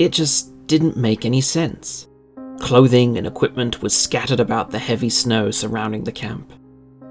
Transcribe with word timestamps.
It 0.00 0.12
just 0.12 0.66
didn't 0.66 0.96
make 0.96 1.26
any 1.26 1.42
sense. 1.42 2.08
Clothing 2.58 3.18
and 3.18 3.26
equipment 3.26 3.82
was 3.82 3.94
scattered 3.94 4.40
about 4.40 4.70
the 4.70 4.78
heavy 4.78 5.10
snow 5.10 5.50
surrounding 5.50 6.04
the 6.04 6.10
camp. 6.10 6.54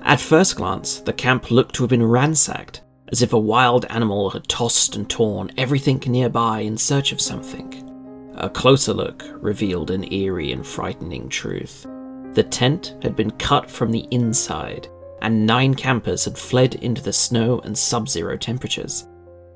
At 0.02 0.20
first 0.20 0.56
glance, 0.56 1.00
the 1.00 1.14
camp 1.14 1.52
looked 1.52 1.76
to 1.76 1.84
have 1.84 1.92
been 1.92 2.04
ransacked, 2.04 2.82
as 3.10 3.22
if 3.22 3.32
a 3.32 3.38
wild 3.38 3.86
animal 3.92 4.32
had 4.32 4.48
tossed 4.48 4.96
and 4.96 5.08
torn 5.08 5.52
everything 5.56 6.02
nearby 6.08 6.62
in 6.62 6.80
search 6.80 7.12
of 7.12 7.22
something. 7.22 8.34
A 8.38 8.50
closer 8.50 8.94
look 8.94 9.24
revealed 9.34 9.92
an 9.92 10.12
eerie 10.12 10.52
and 10.52 10.66
frightening 10.66 11.30
truth. 11.30 11.86
The 12.34 12.48
tent 12.50 12.96
had 13.04 13.16
been 13.16 13.30
cut 13.32 13.70
from 13.70 13.92
the 13.92 14.08
inside, 14.10 14.88
and 15.22 15.46
nine 15.46 15.76
campers 15.76 16.26
had 16.26 16.40
fled 16.40 16.74
into 16.74 17.04
the 17.04 17.14
snow 17.14 17.60
and 17.60 17.78
sub 17.78 18.10
zero 18.10 18.36
temperatures. 18.36 19.06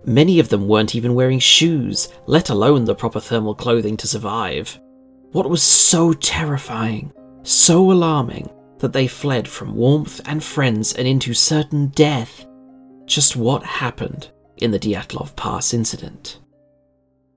Many 0.05 0.39
of 0.39 0.49
them 0.49 0.67
weren't 0.67 0.95
even 0.95 1.15
wearing 1.15 1.39
shoes, 1.39 2.09
let 2.25 2.49
alone 2.49 2.83
the 2.83 2.93
proper 2.93 3.21
thermal 3.21 3.55
clothing 3.55 3.95
to 3.97 4.07
survive. 4.07 4.77
What 5.31 5.49
was 5.49 5.63
so 5.63 6.11
terrifying, 6.11 7.13
so 7.43 7.89
alarming, 7.89 8.49
that 8.79 8.91
they 8.91 9.07
fled 9.07 9.47
from 9.47 9.75
warmth 9.75 10.19
and 10.25 10.43
friends 10.43 10.91
and 10.91 11.07
into 11.07 11.33
certain 11.33 11.87
death? 11.87 12.45
Just 13.05 13.37
what 13.37 13.63
happened 13.63 14.29
in 14.57 14.71
the 14.71 14.79
Dyatlov 14.79 15.37
Pass 15.37 15.73
incident? 15.73 16.41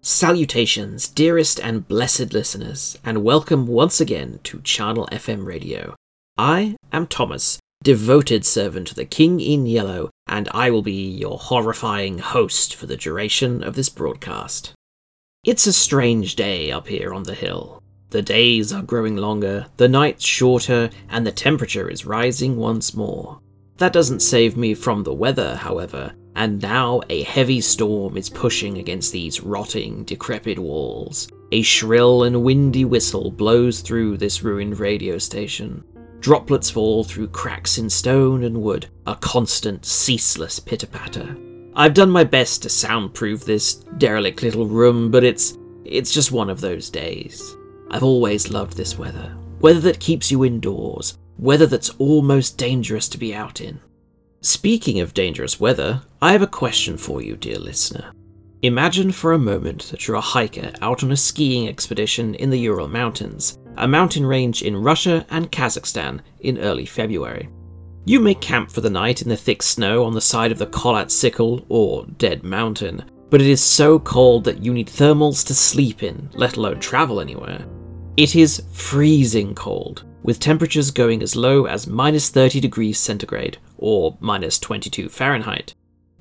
Salutations, 0.03 1.07
dearest 1.07 1.61
and 1.61 1.87
blessed 1.87 2.33
listeners, 2.33 2.99
and 3.05 3.23
welcome 3.23 3.69
once 3.69 4.01
again 4.01 4.41
to 4.43 4.61
Charnel 4.63 5.09
FM 5.13 5.45
Radio. 5.45 5.95
I 6.37 6.77
am 6.93 7.07
Thomas, 7.07 7.61
devoted 7.85 8.45
servant 8.45 8.89
to 8.89 8.95
the 8.97 9.05
King 9.05 9.39
in 9.39 9.67
Yellow, 9.67 10.11
and 10.37 10.51
I 10.53 10.69
will 10.69 10.83
be 10.83 11.09
your 11.09 11.39
horrifying 11.39 12.19
host 12.19 12.75
for 12.75 12.85
the 12.85 12.99
duration 12.99 13.63
of 13.63 13.75
this 13.75 13.89
broadcast. 13.89 14.75
It's 15.45 15.67
a 15.67 15.73
strange 15.73 16.37
day 16.37 16.71
up 16.71 16.89
here 16.89 17.15
on 17.15 17.23
the 17.23 17.33
hill. 17.33 17.83
The 18.11 18.21
days 18.21 18.71
are 18.71 18.83
growing 18.83 19.17
longer, 19.17 19.65
the 19.79 19.89
nights 19.89 20.27
shorter, 20.27 20.91
and 21.09 21.27
the 21.27 21.33
temperature 21.33 21.89
is 21.89 22.05
rising 22.05 22.59
once 22.59 22.93
more. 22.93 23.41
That 23.79 23.95
doesn't 23.95 24.21
save 24.21 24.59
me 24.59 24.75
from 24.75 25.05
the 25.05 25.15
weather, 25.15 25.57
however, 25.57 26.13
and 26.35 26.61
now 26.61 27.01
a 27.09 27.23
heavy 27.23 27.63
storm 27.63 28.19
is 28.19 28.29
pushing 28.29 28.77
against 28.77 29.13
these 29.13 29.41
rotting, 29.41 30.05
decrepit 30.05 30.59
walls. 30.59 31.29
A 31.51 31.63
shrill 31.63 32.25
and 32.25 32.43
windy 32.43 32.85
whistle 32.85 33.31
blows 33.31 33.81
through 33.81 34.19
this 34.19 34.43
ruined 34.43 34.81
radio 34.81 35.17
station. 35.17 35.83
Droplets 36.21 36.71
fall 36.71 37.05
through 37.05 37.29
cracks 37.29 37.79
in 37.79 37.89
stone 37.89 38.45
and 38.45 38.63
wood, 38.63 38.87
a 39.07 39.15
constant, 39.17 39.85
ceaseless 39.85 40.59
pitter 40.59 40.87
patter. 40.87 41.37
I've 41.75 41.95
done 41.95 42.11
my 42.11 42.25
best 42.25 42.63
to 42.63 42.69
soundproof 42.69 43.45
this 43.45 43.75
derelict 43.99 44.43
little 44.43 44.67
room, 44.67 45.11
but 45.11 45.25
it's 45.25 45.59
it's 45.85 46.13
just 46.13 46.33
one 46.33 46.51
of 46.51 46.61
those 46.61 46.91
days. 46.91 47.57
I've 47.91 48.03
always 48.03 48.51
loved 48.51 48.77
this 48.77 48.99
weather. 48.99 49.37
Weather 49.61 49.81
that 49.81 50.01
keeps 50.01 50.31
you 50.31 50.45
indoors, 50.45 51.19
weather 51.39 51.67
that's 51.67 51.91
almost 51.91 52.59
dangerous 52.59 53.09
to 53.11 53.19
be 53.19 53.35
out 53.35 53.61
in. 53.61 53.81
Speaking 54.41 55.01
of 55.01 55.15
dangerous 55.15 55.61
weather, 55.61 56.03
I 56.21 56.33
have 56.33 56.43
a 56.43 56.47
question 56.47 56.97
for 56.97 57.23
you, 57.23 57.37
dear 57.37 57.59
listener. 57.59 58.13
Imagine 58.63 59.13
for 59.13 59.33
a 59.33 59.39
moment 59.39 59.85
that 59.91 60.07
you're 60.07 60.17
a 60.17 60.21
hiker 60.21 60.73
out 60.81 61.05
on 61.05 61.13
a 61.13 61.17
skiing 61.17 61.69
expedition 61.69 62.35
in 62.35 62.51
the 62.51 62.59
Ural 62.59 62.89
Mountains, 62.89 63.59
a 63.77 63.89
mountain 63.89 64.27
range 64.27 64.63
in 64.63 64.77
Russia 64.77 65.27
and 65.31 65.51
Kazakhstan, 65.51 66.21
in 66.41 66.59
early 66.59 66.87
February. 66.87 67.49
You 68.05 68.21
may 68.21 68.35
camp 68.35 68.71
for 68.71 68.81
the 68.81 68.91
night 68.91 69.23
in 69.23 69.29
the 69.29 69.37
thick 69.37 69.63
snow 69.63 70.05
on 70.05 70.15
the 70.15 70.21
side 70.21 70.53
of 70.53 70.59
the 70.59 70.67
Kholat 70.67 71.07
Syakhl, 71.07 71.65
or 71.69 72.07
Dead 72.19 72.45
Mountain, 72.45 73.05
but 73.31 73.41
it 73.41 73.49
is 73.49 73.61
so 73.61 73.99
cold 73.99 74.45
that 74.45 74.63
you 74.63 74.73
need 74.73 74.87
thermals 74.87 75.45
to 75.47 75.55
sleep 75.55 76.03
in, 76.03 76.31
let 76.35 76.57
alone 76.57 76.79
travel 76.79 77.21
anywhere. 77.21 77.67
It 78.17 78.37
is 78.37 78.63
freezing 78.73 79.55
cold, 79.55 80.05
with 80.23 80.41
temperatures 80.41 80.91
going 80.91 81.23
as 81.23 81.37
low 81.37 81.67
as 81.67 81.87
minus 81.87 82.31
30 82.31 82.61
degrees 82.61 82.99
centigrade, 82.99 83.59
or 83.77 84.17
minus 84.21 84.59
22 84.59 85.09
Fahrenheit. 85.09 85.75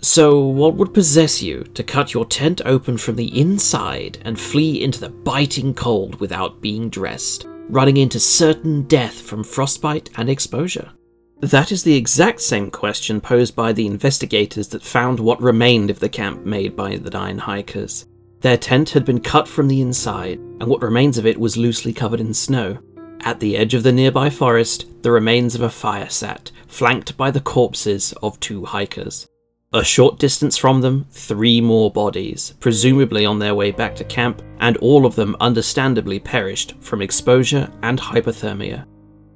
So, 0.06 0.40
what 0.40 0.76
would 0.76 0.94
possess 0.94 1.42
you 1.42 1.64
to 1.74 1.82
cut 1.82 2.14
your 2.14 2.26
tent 2.26 2.62
open 2.64 2.96
from 2.96 3.16
the 3.16 3.42
inside 3.42 4.20
and 4.22 4.40
flee 4.40 4.84
into 4.84 5.00
the 5.00 5.10
biting 5.10 5.74
cold 5.74 6.20
without 6.20 6.62
being 6.62 6.90
dressed, 6.90 7.48
running 7.70 7.98
into 7.98 8.20
certain 8.20 8.84
death 8.84 9.20
from 9.20 9.44
frostbite 9.44 10.12
and 10.16 10.30
exposure? 10.30 10.92
That 11.40 11.72
is 11.72 11.82
the 11.82 11.96
exact 11.96 12.42
same 12.42 12.70
question 12.70 13.20
posed 13.20 13.56
by 13.56 13.74
the 13.74 13.88
investigators 13.88 14.68
that 14.68 14.84
found 14.84 15.20
what 15.20 15.42
remained 15.42 15.90
of 15.90 16.00
the 16.00 16.08
camp 16.08 16.46
made 16.46 16.76
by 16.76 16.98
the 16.98 17.10
nine 17.10 17.40
hikers. 17.40 18.06
Their 18.42 18.58
tent 18.58 18.92
had 18.92 19.06
been 19.06 19.22
cut 19.22 19.48
from 19.48 19.68
the 19.68 19.82
inside, 19.82 20.38
and 20.38 20.68
what 20.68 20.84
remains 20.84 21.18
of 21.18 21.26
it 21.26 21.40
was 21.40 21.58
loosely 21.58 21.94
covered 21.94 22.20
in 22.20 22.36
snow. 22.36 22.78
At 23.22 23.40
the 23.40 23.58
edge 23.58 23.74
of 23.74 23.82
the 23.82 23.92
nearby 23.92 24.30
forest, 24.30 24.86
the 25.02 25.10
remains 25.10 25.56
of 25.56 25.62
a 25.62 25.70
fire 25.72 26.10
sat, 26.10 26.52
flanked 26.68 27.18
by 27.18 27.32
the 27.32 27.42
corpses 27.42 28.14
of 28.22 28.40
two 28.40 28.66
hikers. 28.66 29.28
A 29.74 29.84
short 29.84 30.20
distance 30.20 30.58
from 30.58 30.80
them, 30.80 31.06
three 31.09 31.59
more 31.59 31.92
bodies, 31.92 32.53
presumably 32.59 33.26
on 33.26 33.40
their 33.40 33.56
way 33.56 33.72
back 33.72 33.96
to 33.96 34.06
camp, 34.06 34.42
and 34.59 34.78
all 34.78 35.06
of 35.06 35.16
them 35.16 35.36
understandably 35.42 36.20
perished 36.20 36.76
from 36.80 37.02
exposure 37.02 37.70
and 37.81 38.00
hypothermia. 38.00 38.86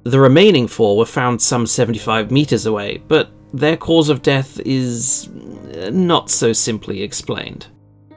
The 0.04 0.20
remaining 0.20 0.66
four 0.66 0.96
were 0.96 1.04
found 1.04 1.42
some 1.42 1.66
75 1.66 2.30
meters 2.30 2.64
away, 2.64 3.02
but 3.06 3.30
their 3.52 3.76
cause 3.76 4.08
of 4.08 4.22
death 4.22 4.58
is 4.60 5.28
uh, 5.76 5.90
not 5.92 6.30
so 6.30 6.54
simply 6.54 7.02
explained. 7.02 7.66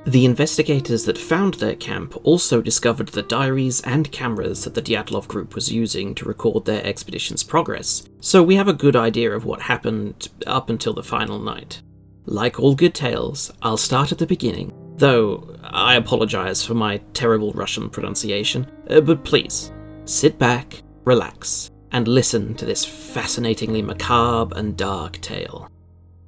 The 0.06 0.25
investigators 0.25 1.06
that 1.06 1.18
found 1.18 1.56
their 1.56 1.75
camp 1.75 2.16
also 2.23 2.62
discovered 2.62 3.09
the 3.09 3.23
diaries 3.23 3.81
and 3.81 4.12
cameras 4.12 4.63
that 4.63 4.75
the 4.75 4.81
Dyatlov 4.81 5.28
group 5.28 5.56
was 5.56 5.72
using 5.72 6.13
to 6.16 6.25
record 6.25 6.66
their 6.66 6.85
expedition's 6.85 7.44
progress, 7.44 8.03
so 8.22 8.44
we 8.44 8.56
have 8.56 8.68
a 8.68 8.73
good 8.73 8.96
idea 8.96 9.31
of 9.31 9.44
what 9.44 9.62
happened 9.62 10.29
up 10.46 10.69
until 10.69 10.94
the 10.94 11.03
final 11.03 11.40
night. 11.40 11.81
Like 12.25 12.59
all 12.59 12.73
good 12.73 12.94
tales, 12.94 13.51
I'll 13.61 13.78
start 13.78 14.11
at 14.11 14.17
the 14.17 14.25
beginning, 14.25 14.72
though 14.97 15.57
I 15.61 15.95
apologize 15.95 16.63
for 16.63 16.73
my 16.73 16.97
terrible 17.13 17.51
Russian 17.51 17.89
pronunciation, 17.89 18.66
uh, 18.89 19.01
but 19.01 19.25
please, 19.25 19.73
sit 20.06 20.39
back, 20.39 20.81
relax, 21.03 21.69
and 21.91 22.07
listen 22.07 22.56
to 22.56 22.66
this 22.66 22.85
fascinatingly 22.85 23.81
macabre 23.81 24.56
and 24.57 24.78
dark 24.78 25.19
tale. 25.19 25.69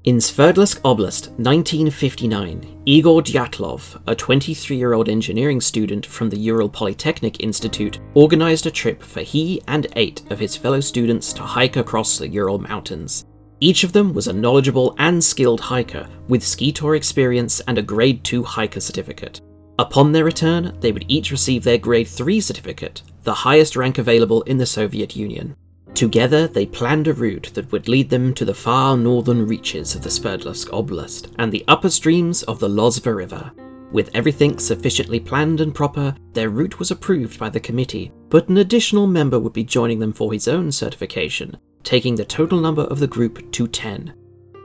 In 0.03 0.17
Sverdlovsk 0.17 0.81
Oblast, 0.81 1.29
1959, 1.39 2.83
Igor 2.85 3.21
Dyatlov, 3.23 3.99
a 4.05 4.13
23 4.13 4.77
year 4.77 4.93
old 4.93 5.09
engineering 5.09 5.59
student 5.59 6.05
from 6.05 6.29
the 6.29 6.37
Ural 6.37 6.69
Polytechnic 6.69 7.41
Institute, 7.41 7.99
organized 8.13 8.67
a 8.67 8.71
trip 8.71 9.01
for 9.01 9.21
he 9.21 9.61
and 9.67 9.87
eight 9.95 10.21
of 10.29 10.37
his 10.37 10.55
fellow 10.55 10.79
students 10.79 11.33
to 11.33 11.41
hike 11.41 11.77
across 11.77 12.19
the 12.19 12.27
Ural 12.27 12.59
Mountains. 12.59 13.25
Each 13.61 13.83
of 13.83 13.93
them 13.93 14.13
was 14.13 14.27
a 14.27 14.33
knowledgeable 14.33 14.95
and 14.97 15.23
skilled 15.23 15.61
hiker 15.61 16.07
with 16.27 16.43
ski 16.43 16.71
tour 16.71 16.95
experience 16.95 17.61
and 17.61 17.77
a 17.77 17.81
Grade 17.81 18.23
2 18.23 18.43
hiker 18.43 18.81
certificate. 18.81 19.41
Upon 19.79 20.11
their 20.11 20.23
return, 20.23 20.77
they 20.79 20.91
would 20.91 21.05
each 21.07 21.31
receive 21.31 21.63
their 21.63 21.77
Grade 21.77 22.07
3 22.07 22.39
certificate, 22.39 23.01
the 23.23 23.33
highest 23.33 23.75
rank 23.75 23.97
available 23.97 24.41
in 24.43 24.57
the 24.57 24.65
Soviet 24.65 25.15
Union. 25.15 25.55
Together, 25.93 26.47
they 26.47 26.65
planned 26.65 27.07
a 27.07 27.13
route 27.13 27.51
that 27.53 27.71
would 27.71 27.87
lead 27.87 28.09
them 28.09 28.33
to 28.33 28.43
the 28.43 28.53
far 28.53 28.97
northern 28.97 29.47
reaches 29.47 29.95
of 29.95 30.01
the 30.01 30.09
Sverdlovsk 30.09 30.69
Oblast 30.69 31.33
and 31.39 31.51
the 31.51 31.63
upper 31.69 31.89
streams 31.89 32.43
of 32.43 32.59
the 32.59 32.67
Lozva 32.67 33.15
River. 33.15 33.51
With 33.91 34.09
everything 34.13 34.59
sufficiently 34.59 35.21
planned 35.21 35.61
and 35.61 35.73
proper, 35.73 36.13
their 36.33 36.49
route 36.49 36.79
was 36.79 36.91
approved 36.91 37.39
by 37.39 37.49
the 37.49 37.61
committee, 37.61 38.11
but 38.29 38.49
an 38.49 38.57
additional 38.57 39.07
member 39.07 39.39
would 39.39 39.53
be 39.53 39.63
joining 39.63 39.99
them 39.99 40.11
for 40.11 40.33
his 40.33 40.49
own 40.49 40.69
certification, 40.71 41.55
taking 41.85 42.15
the 42.15 42.25
total 42.25 42.59
number 42.59 42.83
of 42.83 42.99
the 42.99 43.07
group 43.07 43.49
to 43.53 43.67
10. 43.67 44.13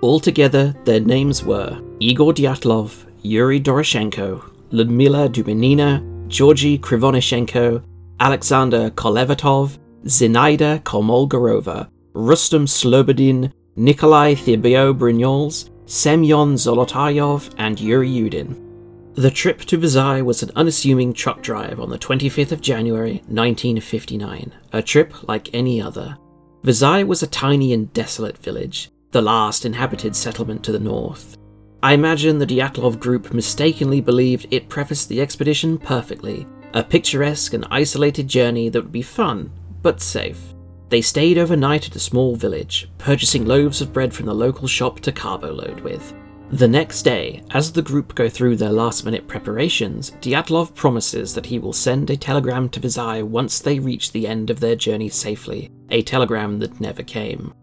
Altogether, 0.02 0.74
their 0.84 1.00
names 1.00 1.44
were 1.44 1.80
Igor 2.00 2.32
Dyatlov, 2.32 3.06
Yuri 3.22 3.60
Doroshenko, 3.60 4.42
Ludmila 4.70 5.28
Dubinina, 5.28 6.00
Georgy 6.28 6.78
Krivonishenko, 6.78 7.84
Alexander 8.18 8.90
Kolevatov, 8.90 9.78
Zinaida 10.04 10.80
Komolgorova, 10.82 11.88
Rustam 12.14 12.64
Slobodin, 12.66 13.52
Nikolai 13.76 14.34
Thibaut 14.34 14.98
Brignoles, 14.98 15.70
Semyon 15.86 16.54
Zolotaryov, 16.54 17.52
and 17.58 17.78
Yuri 17.78 18.08
Yudin. 18.08 18.66
The 19.14 19.30
trip 19.30 19.60
to 19.66 19.76
Vizhai 19.76 20.22
was 20.24 20.42
an 20.42 20.50
unassuming 20.56 21.12
truck 21.12 21.42
drive 21.42 21.80
on 21.80 21.90
the 21.90 21.98
25th 21.98 22.52
of 22.52 22.60
January 22.60 23.22
1959, 23.26 24.52
a 24.72 24.82
trip 24.82 25.28
like 25.28 25.52
any 25.52 25.82
other. 25.82 26.16
Vizhai 26.62 27.06
was 27.06 27.22
a 27.22 27.26
tiny 27.26 27.72
and 27.72 27.90
desolate 27.94 28.36
village, 28.36 28.90
the 29.12 29.22
last 29.22 29.64
inhabited 29.64 30.14
settlement 30.14 30.62
to 30.62 30.72
the 30.72 30.78
north. 30.78 31.38
I 31.82 31.94
imagine 31.94 32.38
the 32.38 32.46
Dyatlov 32.46 33.00
group 33.00 33.32
mistakenly 33.32 34.02
believed 34.02 34.46
it 34.50 34.68
prefaced 34.68 35.08
the 35.08 35.22
expedition 35.22 35.78
perfectly, 35.78 36.46
a 36.74 36.84
picturesque 36.84 37.54
and 37.54 37.66
isolated 37.70 38.28
journey 38.28 38.68
that 38.68 38.82
would 38.82 38.92
be 38.92 39.00
fun 39.00 39.50
but 39.80 40.02
safe. 40.02 40.54
They 40.90 41.00
stayed 41.00 41.38
overnight 41.38 41.86
at 41.86 41.96
a 41.96 42.00
small 42.00 42.36
village, 42.36 42.90
purchasing 42.98 43.46
loaves 43.46 43.80
of 43.80 43.94
bread 43.94 44.12
from 44.12 44.26
the 44.26 44.34
local 44.34 44.68
shop 44.68 45.00
to 45.00 45.12
carbo 45.12 45.54
load 45.54 45.80
with. 45.80 46.12
The 46.52 46.68
next 46.68 47.02
day, 47.02 47.42
as 47.52 47.72
the 47.72 47.80
group 47.80 48.14
go 48.14 48.28
through 48.28 48.56
their 48.56 48.72
last 48.72 49.04
minute 49.04 49.28
preparations, 49.28 50.10
Dyatlov 50.20 50.74
promises 50.74 51.32
that 51.34 51.46
he 51.46 51.58
will 51.58 51.72
send 51.72 52.10
a 52.10 52.16
telegram 52.16 52.68
to 52.70 52.80
Vizhai 52.80 53.22
once 53.22 53.60
they 53.60 53.78
reach 53.78 54.12
the 54.12 54.26
end 54.26 54.50
of 54.50 54.60
their 54.60 54.74
journey 54.74 55.08
safely, 55.08 55.70
a 55.90 56.02
telegram 56.02 56.58
that 56.58 56.80
never 56.80 57.02
came. 57.02 57.54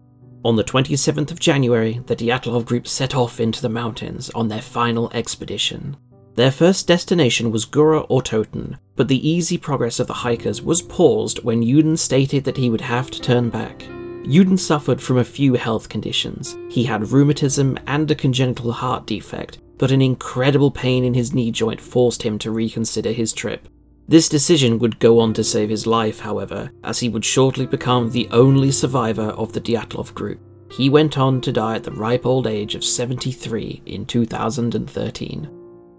On 0.44 0.56
the 0.56 0.64
27th 0.64 1.30
of 1.30 1.40
January, 1.40 2.00
the 2.06 2.16
Dyatlov 2.16 2.64
group 2.64 2.86
set 2.86 3.14
off 3.14 3.40
into 3.40 3.60
the 3.60 3.68
mountains 3.68 4.30
on 4.30 4.48
their 4.48 4.62
final 4.62 5.10
expedition. 5.12 5.96
Their 6.36 6.52
first 6.52 6.86
destination 6.86 7.50
was 7.50 7.64
Gora 7.64 8.06
Otorten, 8.06 8.78
but 8.94 9.08
the 9.08 9.28
easy 9.28 9.58
progress 9.58 9.98
of 9.98 10.06
the 10.06 10.12
hikers 10.12 10.62
was 10.62 10.80
paused 10.80 11.42
when 11.42 11.62
Yudin 11.62 11.98
stated 11.98 12.44
that 12.44 12.56
he 12.56 12.70
would 12.70 12.80
have 12.80 13.10
to 13.10 13.20
turn 13.20 13.50
back. 13.50 13.80
Yudin 14.22 14.58
suffered 14.58 15.00
from 15.00 15.18
a 15.18 15.24
few 15.24 15.54
health 15.54 15.88
conditions. 15.88 16.56
He 16.70 16.84
had 16.84 17.10
rheumatism 17.10 17.76
and 17.88 18.08
a 18.10 18.14
congenital 18.14 18.70
heart 18.70 19.06
defect, 19.06 19.58
but 19.78 19.90
an 19.90 20.00
incredible 20.00 20.70
pain 20.70 21.04
in 21.04 21.14
his 21.14 21.34
knee 21.34 21.50
joint 21.50 21.80
forced 21.80 22.22
him 22.22 22.38
to 22.38 22.50
reconsider 22.50 23.10
his 23.10 23.32
trip. 23.32 23.68
This 24.08 24.28
decision 24.28 24.78
would 24.78 24.98
go 24.98 25.20
on 25.20 25.34
to 25.34 25.44
save 25.44 25.68
his 25.68 25.86
life, 25.86 26.20
however, 26.20 26.70
as 26.82 26.98
he 26.98 27.10
would 27.10 27.26
shortly 27.26 27.66
become 27.66 28.10
the 28.10 28.26
only 28.30 28.72
survivor 28.72 29.30
of 29.36 29.52
the 29.52 29.60
Dyatlov 29.60 30.14
group. 30.14 30.40
He 30.72 30.88
went 30.88 31.18
on 31.18 31.42
to 31.42 31.52
die 31.52 31.76
at 31.76 31.84
the 31.84 31.92
ripe 31.92 32.24
old 32.24 32.46
age 32.46 32.74
of 32.74 32.84
73 32.84 33.82
in 33.84 34.06
2013. 34.06 35.50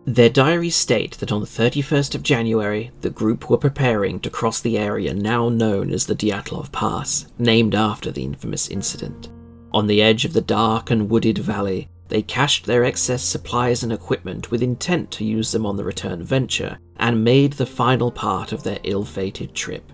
Their 0.05 0.29
diaries 0.29 0.75
state 0.75 1.17
that 1.19 1.31
on 1.31 1.41
the 1.41 1.47
31st 1.47 2.15
of 2.15 2.23
January, 2.23 2.89
the 3.01 3.11
group 3.11 3.47
were 3.47 3.57
preparing 3.57 4.19
to 4.21 4.29
cross 4.31 4.59
the 4.59 4.77
area 4.77 5.13
now 5.13 5.49
known 5.49 5.91
as 5.91 6.07
the 6.07 6.15
Dyatlov 6.15 6.71
Pass, 6.71 7.27
named 7.37 7.75
after 7.75 8.09
the 8.09 8.23
infamous 8.23 8.69
incident. 8.69 9.29
On 9.71 9.85
the 9.85 10.01
edge 10.01 10.25
of 10.25 10.33
the 10.33 10.41
dark 10.41 10.89
and 10.89 11.11
wooded 11.11 11.37
valley, 11.37 11.89
they 12.09 12.21
cached 12.23 12.65
their 12.65 12.83
excess 12.83 13.23
supplies 13.23 13.83
and 13.83 13.93
equipment 13.93 14.51
with 14.51 14.63
intent 14.63 15.11
to 15.11 15.23
use 15.23 15.51
them 15.51 15.65
on 15.65 15.77
the 15.77 15.83
return 15.83 16.23
venture, 16.23 16.77
and 16.97 17.23
made 17.23 17.53
the 17.53 17.65
final 17.65 18.11
part 18.11 18.51
of 18.51 18.63
their 18.63 18.79
ill 18.83 19.05
fated 19.05 19.53
trip. 19.53 19.91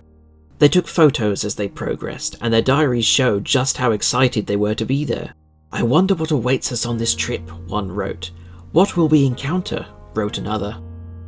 They 0.58 0.68
took 0.68 0.88
photos 0.88 1.44
as 1.44 1.54
they 1.54 1.68
progressed, 1.68 2.36
and 2.40 2.52
their 2.52 2.62
diaries 2.62 3.04
show 3.04 3.38
just 3.38 3.76
how 3.76 3.92
excited 3.92 4.46
they 4.46 4.56
were 4.56 4.74
to 4.74 4.86
be 4.86 5.04
there. 5.04 5.34
I 5.70 5.82
wonder 5.82 6.14
what 6.14 6.30
awaits 6.30 6.72
us 6.72 6.86
on 6.86 6.96
this 6.96 7.14
trip, 7.14 7.48
one 7.68 7.92
wrote. 7.92 8.30
What 8.72 8.96
will 8.96 9.08
we 9.08 9.26
encounter? 9.26 9.86
wrote 10.14 10.38
another. 10.38 10.80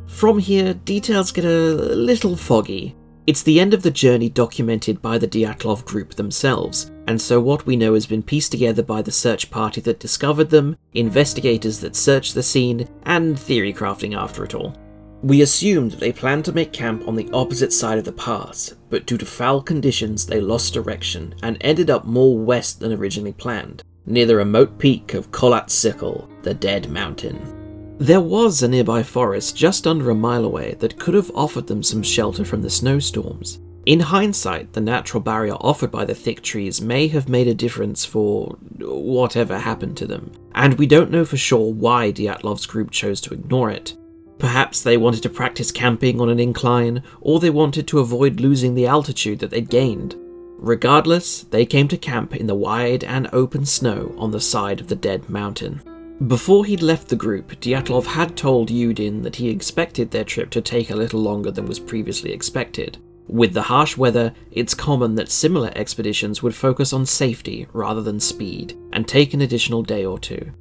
From 0.07 0.39
here, 0.39 0.73
details 0.73 1.31
get 1.31 1.45
a 1.45 1.73
little 1.73 2.35
foggy. 2.35 2.95
It's 3.27 3.43
the 3.43 3.59
end 3.59 3.75
of 3.75 3.83
the 3.83 3.91
journey 3.91 4.27
documented 4.27 5.03
by 5.03 5.19
the 5.19 5.27
Dyatlov 5.27 5.85
group 5.85 6.15
themselves, 6.15 6.89
and 7.09 7.19
so 7.19 7.41
what 7.41 7.65
we 7.65 7.75
know 7.75 7.95
has 7.95 8.05
been 8.05 8.21
pieced 8.21 8.51
together 8.51 8.83
by 8.83 9.01
the 9.01 9.11
search 9.11 9.49
party 9.49 9.81
that 9.81 9.99
discovered 9.99 10.51
them, 10.51 10.77
investigators 10.93 11.79
that 11.79 11.95
searched 11.95 12.35
the 12.35 12.43
scene, 12.43 12.87
and 13.01 13.39
theory 13.39 13.73
crafting 13.73 14.15
after 14.15 14.43
it 14.43 14.53
all. 14.53 14.75
We 15.23 15.41
assumed 15.41 15.93
they 15.93 16.11
planned 16.11 16.45
to 16.45 16.51
make 16.51 16.71
camp 16.71 17.07
on 17.07 17.15
the 17.15 17.27
opposite 17.33 17.73
side 17.73 17.97
of 17.97 18.05
the 18.05 18.11
pass, 18.11 18.75
but 18.91 19.07
due 19.07 19.17
to 19.17 19.25
foul 19.25 19.63
conditions, 19.63 20.27
they 20.27 20.39
lost 20.39 20.75
direction 20.75 21.33
and 21.41 21.57
ended 21.61 21.89
up 21.89 22.05
more 22.05 22.37
west 22.37 22.79
than 22.79 22.93
originally 22.93 23.33
planned, 23.33 23.81
near 24.05 24.27
the 24.27 24.35
remote 24.35 24.77
peak 24.77 25.15
of 25.15 25.31
Kholat 25.31 25.69
Syakhl, 25.69 26.29
the 26.43 26.53
Dead 26.53 26.91
Mountain. 26.91 27.97
There 27.97 28.21
was 28.21 28.61
a 28.61 28.67
nearby 28.67 29.01
forest 29.01 29.57
just 29.57 29.87
under 29.87 30.11
a 30.11 30.15
mile 30.15 30.45
away 30.45 30.75
that 30.75 30.99
could 30.99 31.15
have 31.15 31.31
offered 31.33 31.65
them 31.65 31.81
some 31.81 32.03
shelter 32.03 32.45
from 32.45 32.61
the 32.61 32.69
snowstorms. 32.69 33.57
In 33.89 34.01
hindsight, 34.01 34.73
the 34.73 34.81
natural 34.81 35.19
barrier 35.19 35.55
offered 35.55 35.89
by 35.89 36.05
the 36.05 36.13
thick 36.13 36.43
trees 36.43 36.79
may 36.79 37.07
have 37.07 37.27
made 37.27 37.47
a 37.47 37.55
difference 37.55 38.05
for 38.05 38.55
whatever 38.77 39.57
happened 39.57 39.97
to 39.97 40.05
them, 40.05 40.31
and 40.53 40.77
we 40.77 40.85
don't 40.85 41.09
know 41.09 41.25
for 41.25 41.37
sure 41.37 41.73
why 41.73 42.11
Dyatlov's 42.11 42.67
group 42.67 42.91
chose 42.91 43.19
to 43.21 43.33
ignore 43.33 43.71
it. 43.71 43.97
Perhaps 44.37 44.83
they 44.83 44.95
wanted 44.95 45.23
to 45.23 45.29
practice 45.31 45.71
camping 45.71 46.21
on 46.21 46.29
an 46.29 46.39
incline, 46.39 47.01
or 47.19 47.39
they 47.39 47.49
wanted 47.49 47.87
to 47.87 47.97
avoid 47.97 48.39
losing 48.39 48.75
the 48.75 48.85
altitude 48.85 49.39
that 49.39 49.49
they'd 49.49 49.71
gained. 49.71 50.15
Regardless, 50.59 51.41
they 51.45 51.65
came 51.65 51.87
to 51.87 51.97
camp 51.97 52.35
in 52.35 52.45
the 52.45 52.53
wide 52.53 53.03
and 53.03 53.27
open 53.33 53.65
snow 53.65 54.13
on 54.19 54.29
the 54.29 54.39
side 54.39 54.79
of 54.79 54.87
the 54.89 54.95
dead 54.95 55.27
mountain. 55.31 55.81
Before 56.27 56.63
he'd 56.63 56.83
left 56.83 57.07
the 57.07 57.15
group, 57.15 57.59
Dyatlov 57.59 58.05
had 58.05 58.37
told 58.37 58.69
Yudin 58.69 59.23
that 59.23 59.37
he 59.37 59.49
expected 59.49 60.11
their 60.11 60.23
trip 60.23 60.51
to 60.51 60.61
take 60.61 60.91
a 60.91 60.95
little 60.95 61.21
longer 61.21 61.49
than 61.49 61.65
was 61.65 61.79
previously 61.79 62.31
expected. 62.31 62.99
With 63.29 63.53
the 63.53 63.61
harsh 63.61 63.95
weather, 63.95 64.33
it's 64.51 64.73
common 64.73 65.13
that 65.15 65.29
similar 65.29 65.71
expeditions 65.75 66.41
would 66.41 66.55
focus 66.55 66.93
on 66.93 67.05
safety 67.05 67.67
rather 67.73 68.01
than 68.01 68.19
speed, 68.19 68.75
and 68.91 69.07
take 69.07 69.35
an 69.35 69.41
additional 69.41 69.83
day 69.83 70.03
or 70.03 70.17
two. 70.17 70.51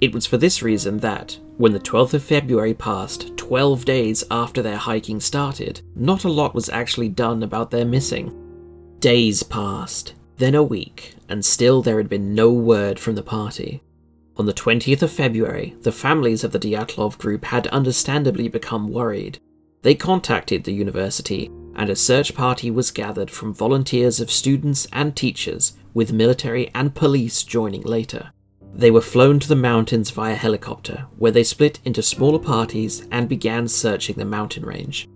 It 0.00 0.14
was 0.14 0.24
for 0.24 0.36
this 0.36 0.62
reason 0.62 0.98
that, 0.98 1.36
when 1.56 1.72
the 1.72 1.80
12th 1.80 2.14
of 2.14 2.22
February 2.22 2.74
passed, 2.74 3.36
12 3.36 3.84
days 3.84 4.22
after 4.30 4.62
their 4.62 4.76
hiking 4.76 5.18
started, 5.18 5.80
not 5.96 6.22
a 6.22 6.30
lot 6.30 6.54
was 6.54 6.68
actually 6.68 7.08
done 7.08 7.42
about 7.42 7.72
their 7.72 7.84
missing. 7.84 8.32
Days 9.00 9.42
passed, 9.42 10.14
then 10.36 10.54
a 10.54 10.62
week, 10.62 11.16
and 11.28 11.44
still 11.44 11.82
there 11.82 11.96
had 11.96 12.08
been 12.08 12.36
no 12.36 12.52
word 12.52 13.00
from 13.00 13.16
the 13.16 13.22
party. 13.24 13.82
On 14.36 14.46
the 14.46 14.54
20th 14.54 15.02
of 15.02 15.10
February, 15.10 15.74
the 15.80 15.90
families 15.90 16.44
of 16.44 16.52
the 16.52 16.60
Dyatlov 16.60 17.18
group 17.18 17.44
had 17.46 17.66
understandably 17.68 18.46
become 18.46 18.92
worried. 18.92 19.40
They 19.82 19.96
contacted 19.96 20.62
the 20.62 20.72
university, 20.72 21.50
and 21.76 21.90
a 21.90 21.96
search 21.96 22.34
party 22.34 22.70
was 22.70 22.90
gathered 22.90 23.30
from 23.30 23.54
volunteers 23.54 24.20
of 24.20 24.30
students 24.30 24.86
and 24.92 25.16
teachers, 25.16 25.74
with 25.94 26.12
military 26.12 26.70
and 26.74 26.94
police 26.94 27.42
joining 27.42 27.82
later. 27.82 28.32
They 28.74 28.90
were 28.90 29.02
flown 29.02 29.38
to 29.40 29.48
the 29.48 29.56
mountains 29.56 30.10
via 30.10 30.34
helicopter, 30.34 31.06
where 31.18 31.32
they 31.32 31.44
split 31.44 31.80
into 31.84 32.02
smaller 32.02 32.38
parties 32.38 33.06
and 33.10 33.28
began 33.28 33.68
searching 33.68 34.16
the 34.16 34.24
mountain 34.24 34.64
range. 34.64 35.08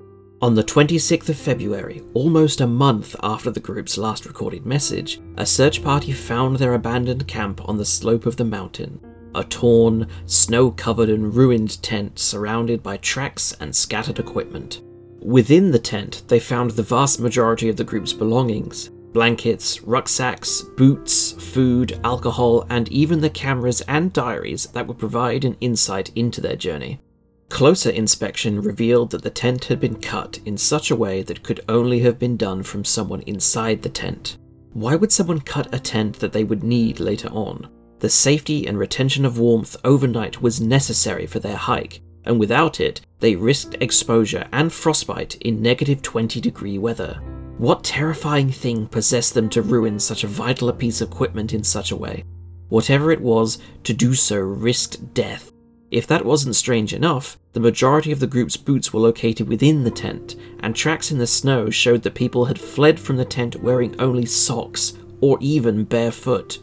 On 0.42 0.54
the 0.54 0.62
26th 0.62 1.30
of 1.30 1.38
February, 1.38 2.02
almost 2.12 2.60
a 2.60 2.66
month 2.66 3.16
after 3.22 3.50
the 3.50 3.60
group's 3.60 3.96
last 3.96 4.26
recorded 4.26 4.66
message, 4.66 5.18
a 5.38 5.46
search 5.46 5.82
party 5.82 6.12
found 6.12 6.56
their 6.56 6.74
abandoned 6.74 7.26
camp 7.26 7.66
on 7.66 7.78
the 7.78 7.86
slope 7.86 8.26
of 8.26 8.36
the 8.36 8.44
mountain. 8.44 9.00
A 9.34 9.42
torn, 9.44 10.06
snow 10.26 10.70
covered, 10.70 11.08
and 11.08 11.34
ruined 11.34 11.82
tent 11.82 12.18
surrounded 12.18 12.82
by 12.82 12.98
tracks 12.98 13.56
and 13.60 13.74
scattered 13.74 14.18
equipment. 14.18 14.82
Within 15.26 15.72
the 15.72 15.80
tent, 15.80 16.22
they 16.28 16.38
found 16.38 16.70
the 16.70 16.84
vast 16.84 17.18
majority 17.18 17.68
of 17.68 17.76
the 17.76 17.82
group's 17.82 18.12
belongings 18.12 18.90
blankets, 19.12 19.82
rucksacks, 19.82 20.62
boots, 20.76 21.32
food, 21.32 21.98
alcohol, 22.04 22.64
and 22.70 22.88
even 22.92 23.20
the 23.20 23.30
cameras 23.30 23.80
and 23.88 24.12
diaries 24.12 24.66
that 24.66 24.86
would 24.86 24.98
provide 24.98 25.44
an 25.44 25.56
insight 25.60 26.12
into 26.14 26.40
their 26.40 26.54
journey. 26.54 27.00
Closer 27.48 27.90
inspection 27.90 28.62
revealed 28.62 29.10
that 29.10 29.22
the 29.22 29.30
tent 29.30 29.64
had 29.64 29.80
been 29.80 30.00
cut 30.00 30.38
in 30.44 30.56
such 30.56 30.92
a 30.92 30.96
way 30.96 31.22
that 31.22 31.42
could 31.42 31.60
only 31.68 31.98
have 32.00 32.20
been 32.20 32.36
done 32.36 32.62
from 32.62 32.84
someone 32.84 33.22
inside 33.22 33.82
the 33.82 33.88
tent. 33.88 34.36
Why 34.74 34.94
would 34.94 35.10
someone 35.10 35.40
cut 35.40 35.74
a 35.74 35.80
tent 35.80 36.20
that 36.20 36.32
they 36.32 36.44
would 36.44 36.62
need 36.62 37.00
later 37.00 37.30
on? 37.30 37.68
The 37.98 38.10
safety 38.10 38.68
and 38.68 38.78
retention 38.78 39.24
of 39.24 39.40
warmth 39.40 39.76
overnight 39.82 40.40
was 40.40 40.60
necessary 40.60 41.26
for 41.26 41.40
their 41.40 41.56
hike, 41.56 42.00
and 42.26 42.38
without 42.38 42.80
it, 42.80 43.00
they 43.20 43.34
risked 43.34 43.76
exposure 43.80 44.46
and 44.52 44.72
frostbite 44.72 45.36
in 45.36 45.62
negative 45.62 46.02
20 46.02 46.40
degree 46.40 46.78
weather. 46.78 47.20
What 47.58 47.84
terrifying 47.84 48.50
thing 48.50 48.86
possessed 48.86 49.32
them 49.32 49.48
to 49.50 49.62
ruin 49.62 49.98
such 49.98 50.24
a 50.24 50.28
vital 50.28 50.72
piece 50.72 51.00
of 51.00 51.10
equipment 51.10 51.54
in 51.54 51.64
such 51.64 51.90
a 51.90 51.96
way? 51.96 52.24
Whatever 52.68 53.12
it 53.12 53.20
was, 53.20 53.58
to 53.84 53.94
do 53.94 54.14
so 54.14 54.38
risked 54.38 55.14
death. 55.14 55.52
If 55.90 56.06
that 56.08 56.24
wasn't 56.24 56.56
strange 56.56 56.92
enough, 56.92 57.38
the 57.52 57.60
majority 57.60 58.12
of 58.12 58.20
the 58.20 58.26
group's 58.26 58.56
boots 58.56 58.92
were 58.92 59.00
located 59.00 59.48
within 59.48 59.84
the 59.84 59.90
tent, 59.90 60.34
and 60.60 60.74
tracks 60.74 61.10
in 61.10 61.18
the 61.18 61.26
snow 61.26 61.70
showed 61.70 62.02
that 62.02 62.14
people 62.14 62.44
had 62.44 62.60
fled 62.60 62.98
from 62.98 63.16
the 63.16 63.24
tent 63.24 63.62
wearing 63.62 63.98
only 64.00 64.26
socks, 64.26 64.94
or 65.20 65.38
even 65.40 65.84
barefoot. 65.84 66.58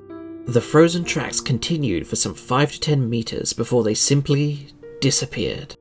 The 0.46 0.62
frozen 0.62 1.06
tracks 1.06 1.40
continued 1.40 2.06
for 2.06 2.18
some 2.18 2.34
5 2.34 2.74
to 2.74 2.80
10 2.80 3.10
meters 3.10 3.54
before 3.54 3.82
they 3.84 3.94
simply 3.94 4.68
disappeared. 5.04 5.76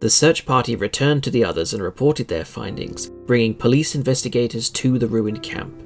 The 0.00 0.10
search 0.10 0.44
party 0.44 0.76
returned 0.76 1.24
to 1.24 1.30
the 1.30 1.42
others 1.42 1.72
and 1.72 1.82
reported 1.82 2.28
their 2.28 2.44
findings, 2.44 3.08
bringing 3.08 3.54
police 3.54 3.94
investigators 3.94 4.68
to 4.68 4.98
the 4.98 5.06
ruined 5.06 5.42
camp. 5.42 5.82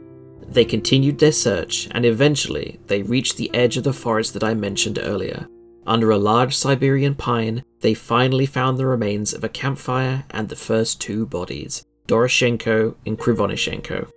They 0.48 0.64
continued 0.64 1.20
their 1.20 1.30
search, 1.30 1.86
and 1.92 2.04
eventually 2.04 2.80
they 2.88 3.02
reached 3.02 3.36
the 3.36 3.54
edge 3.54 3.76
of 3.76 3.84
the 3.84 3.92
forest 3.92 4.34
that 4.34 4.42
I 4.42 4.54
mentioned 4.54 4.98
earlier. 5.00 5.46
Under 5.86 6.10
a 6.10 6.18
large 6.18 6.56
Siberian 6.56 7.14
pine, 7.14 7.62
they 7.78 7.94
finally 7.94 8.44
found 8.44 8.76
the 8.76 8.86
remains 8.86 9.32
of 9.32 9.44
a 9.44 9.48
campfire 9.48 10.24
and 10.30 10.48
the 10.48 10.56
first 10.56 11.00
two 11.00 11.26
bodies, 11.26 11.84
Doroshenko 12.08 12.96
and 13.06 13.16
Krivonishenko. 13.16 14.10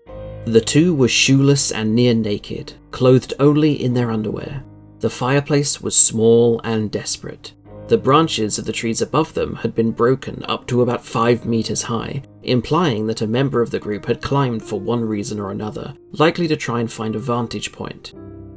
The 0.45 0.61
two 0.61 0.95
were 0.95 1.07
shoeless 1.07 1.71
and 1.71 1.93
near 1.93 2.15
naked, 2.15 2.73
clothed 2.89 3.35
only 3.39 3.73
in 3.73 3.93
their 3.93 4.09
underwear. 4.09 4.63
The 5.01 5.11
fireplace 5.11 5.79
was 5.79 5.95
small 5.95 6.59
and 6.63 6.89
desperate. 6.89 7.53
The 7.93 7.99
branches 7.99 8.57
of 8.57 8.65
the 8.65 8.73
trees 8.73 9.03
above 9.03 9.35
them 9.35 9.57
had 9.57 9.75
been 9.75 9.91
broken 9.91 10.43
up 10.47 10.65
to 10.65 10.81
about 10.81 11.05
five 11.05 11.45
meters 11.45 11.83
high, 11.83 12.23
implying 12.41 13.05
that 13.05 13.21
a 13.21 13.27
member 13.27 13.61
of 13.61 13.69
the 13.69 13.79
group 13.79 14.07
had 14.07 14.19
climbed 14.19 14.63
for 14.63 14.79
one 14.79 15.05
reason 15.05 15.39
or 15.39 15.51
another, 15.51 15.93
likely 16.13 16.47
to 16.47 16.55
try 16.55 16.79
and 16.79 16.91
find 16.91 17.15
a 17.15 17.19
vantage 17.19 17.71
point. 17.71 18.13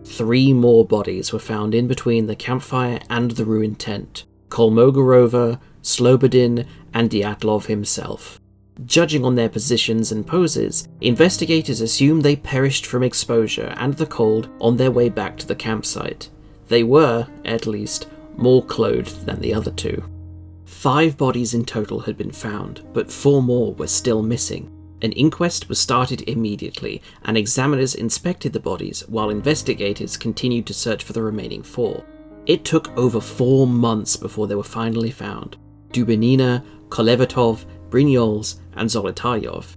three 0.07 0.55
more 0.55 0.87
bodies 0.87 1.35
were 1.35 1.39
found 1.39 1.75
in 1.75 1.87
between 1.87 2.25
the 2.27 2.35
campfire 2.35 2.99
and 3.11 3.33
the 3.33 3.45
ruined 3.45 3.79
tent 3.79 4.25
Kolmogorova, 4.49 5.61
Slobodin, 5.83 6.67
and 6.95 7.11
Dyatlov 7.11 7.67
himself. 7.67 8.41
Judging 8.87 9.23
on 9.23 9.35
their 9.35 9.51
positions 9.51 10.13
and 10.13 10.27
poses, 10.27 10.89
investigators 11.03 11.83
assume 11.83 12.23
they 12.23 12.37
perished 12.37 12.87
from 12.87 13.03
exposure 13.03 13.75
and 13.77 13.93
the 13.99 14.07
cold 14.07 14.49
on 14.63 14.79
their 14.79 14.91
way 14.91 15.11
back 15.11 15.37
to 15.37 15.47
the 15.47 15.55
campsite. 15.55 16.31
They 16.69 16.83
were, 16.83 17.29
at 17.45 17.67
least, 17.67 18.09
more 18.37 18.65
clothed 18.65 19.27
than 19.27 19.41
the 19.41 19.55
other 19.55 19.71
two. 19.71 20.03
Five 20.65 21.17
bodies 21.17 21.55
in 21.55 21.65
total 21.65 22.01
had 22.01 22.17
been 22.17 22.33
found, 22.33 22.83
but 22.93 23.11
four 23.11 23.43
more 23.43 23.75
were 23.75 23.87
still 23.87 24.23
missing. 24.23 24.73
An 25.03 25.13
inquest 25.13 25.69
was 25.69 25.79
started 25.79 26.23
immediately, 26.29 27.03
and 27.25 27.37
examiners 27.37 27.95
inspected 27.95 28.53
the 28.53 28.61
bodies 28.61 29.07
while 29.09 29.31
investigators 29.31 30.17
continued 30.17 30.67
to 30.67 30.75
search 30.75 31.05
for 31.05 31.13
the 31.13 31.23
remaining 31.23 31.63
four. 31.63 32.05
It 32.47 32.65
took 32.65 32.97
over 32.97 33.21
four 33.21 33.67
months 33.67 34.17
before 34.17 34.47
they 34.47 34.55
were 34.55 34.63
finally 34.63 35.11
found 35.11 35.57
Dubinina, 35.91 36.65
Kolevatov, 36.89 37.65
Brignoles, 37.91 38.61
and 38.75 38.89
Zolotaryov. 38.89 39.77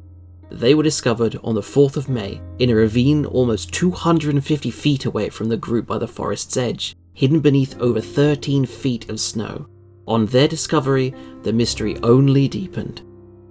They 0.51 0.73
were 0.73 0.83
discovered 0.83 1.39
on 1.43 1.53
the 1.53 1.61
4th 1.61 1.95
of 1.95 2.09
May 2.09 2.41
in 2.57 2.69
a 2.71 2.75
ravine 2.75 3.25
almost 3.25 3.71
250 3.73 4.71
feet 4.71 5.05
away 5.05 5.29
from 5.29 5.49
the 5.49 5.57
group 5.57 5.85
by 5.85 5.99
the 5.99 6.07
forest's 6.07 6.57
edge, 6.57 6.95
hidden 7.19 7.41
beneath 7.41 7.77
over 7.81 7.99
13 7.99 8.65
feet 8.65 9.09
of 9.09 9.19
snow. 9.19 9.67
On 10.07 10.25
their 10.27 10.47
discovery, 10.47 11.13
the 11.43 11.51
mystery 11.51 11.97
only 12.01 12.47
deepened. 12.47 13.01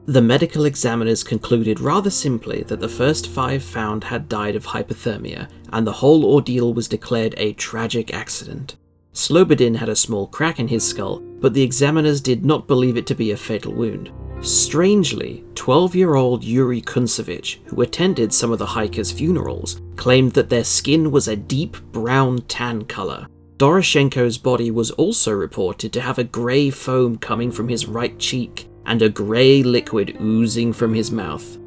The 0.07 0.23
medical 0.23 0.65
examiners 0.65 1.23
concluded 1.23 1.79
rather 1.79 2.09
simply 2.09 2.63
that 2.63 2.81
the 2.81 2.89
first 2.89 3.27
five 3.27 3.63
found 3.63 4.05
had 4.05 4.27
died 4.27 4.57
of 4.57 4.65
hypothermia, 4.65 5.51
and 5.71 5.87
the 5.87 5.93
whole 5.93 6.25
ordeal 6.25 6.73
was 6.73 6.89
declared 6.89 7.35
a 7.37 7.53
tragic 7.53 8.15
accident. 8.15 8.77
Slobodin 9.13 9.77
had 9.77 9.91
a 9.91 9.97
small 9.97 10.29
crack 10.29 10.59
in 10.59 10.69
his 10.69 10.89
skull, 10.89 11.21
but 11.21 11.53
the 11.53 11.63
examiners 11.63 12.23
did 12.23 12.47
not 12.47 12.69
believe 12.69 12.97
it 12.97 13.07
to 13.09 13.15
be 13.15 13.33
a 13.33 13.37
fatal 13.37 13.75
wound. 13.75 14.11
Strangely, 14.41 15.45
12 15.57 15.95
year 15.95 16.15
old 16.15 16.43
Yuri 16.43 16.81
Kuntsevich, 16.81 17.59
who 17.67 17.83
attended 17.83 18.33
some 18.33 18.51
of 18.51 18.59
the 18.59 18.65
hikers' 18.65 19.13
funerals, 19.13 19.83
claimed 19.97 20.33
that 20.33 20.49
their 20.49 20.65
skin 20.65 21.11
was 21.11 21.29
a 21.29 21.37
deep 21.37 21.77
brown 21.93 22.39
tan 22.49 22.87
colour. 22.87 23.27
Doroshenko's 23.59 24.39
body 24.39 24.71
was 24.71 24.93
also 24.93 25.33
reported 25.33 25.93
to 25.93 26.01
have 26.01 26.19
a 26.19 26.25
grey 26.25 26.71
foam 26.71 27.19
coming 27.19 27.51
from 27.51 27.69
his 27.69 27.87
right 27.87 28.17
cheek 28.17 28.69
and 28.87 29.03
a 29.03 29.09
grey 29.09 29.65
liquid 29.65 30.17
oozing 30.21 30.73
from 30.73 30.95
his 30.95 31.11
mouth. 31.11 31.59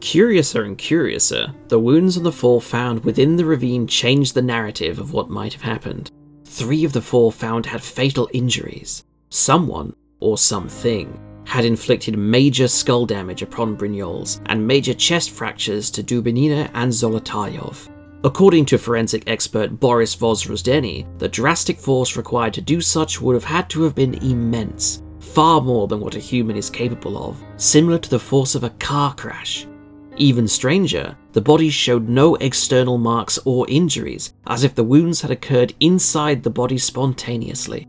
Curiouser 0.00 0.62
and 0.62 0.78
curiouser, 0.78 1.54
the 1.68 1.78
wounds 1.78 2.16
on 2.16 2.22
the 2.22 2.32
four 2.32 2.62
found 2.62 3.04
within 3.04 3.36
the 3.36 3.44
ravine 3.44 3.86
changed 3.86 4.32
the 4.32 4.40
narrative 4.40 4.98
of 4.98 5.12
what 5.12 5.28
might 5.28 5.52
have 5.52 5.60
happened. 5.60 6.10
Three 6.46 6.82
of 6.82 6.94
the 6.94 7.02
four 7.02 7.30
found 7.30 7.66
had 7.66 7.82
fatal 7.82 8.30
injuries. 8.32 9.04
Someone, 9.28 9.94
or 10.20 10.38
something, 10.38 11.20
had 11.44 11.66
inflicted 11.66 12.16
major 12.16 12.68
skull 12.68 13.04
damage 13.04 13.42
upon 13.42 13.76
Brignoles 13.76 14.40
and 14.46 14.66
major 14.66 14.94
chest 14.94 15.30
fractures 15.30 15.90
to 15.90 16.02
Dubinina 16.02 16.70
and 16.72 16.90
Zolotaryov. 16.90 17.90
According 18.24 18.64
to 18.66 18.78
forensic 18.78 19.24
expert 19.26 19.78
Boris 19.78 20.16
Vozdrozhdeny, 20.16 21.06
the 21.18 21.28
drastic 21.28 21.78
force 21.78 22.16
required 22.16 22.54
to 22.54 22.62
do 22.62 22.80
such 22.80 23.20
would 23.20 23.34
have 23.34 23.44
had 23.44 23.68
to 23.68 23.82
have 23.82 23.94
been 23.94 24.14
immense, 24.14 25.02
far 25.20 25.60
more 25.60 25.86
than 25.88 26.00
what 26.00 26.16
a 26.16 26.20
human 26.20 26.56
is 26.56 26.70
capable 26.70 27.22
of, 27.22 27.44
similar 27.58 27.98
to 27.98 28.08
the 28.08 28.18
force 28.18 28.54
of 28.54 28.64
a 28.64 28.70
car 28.70 29.14
crash. 29.14 29.66
Even 30.16 30.48
stranger, 30.48 31.14
the 31.32 31.40
bodies 31.42 31.74
showed 31.74 32.08
no 32.08 32.36
external 32.36 32.96
marks 32.96 33.38
or 33.44 33.68
injuries, 33.68 34.32
as 34.46 34.64
if 34.64 34.74
the 34.74 34.84
wounds 34.84 35.20
had 35.20 35.30
occurred 35.30 35.74
inside 35.80 36.42
the 36.42 36.48
body 36.48 36.78
spontaneously. 36.78 37.86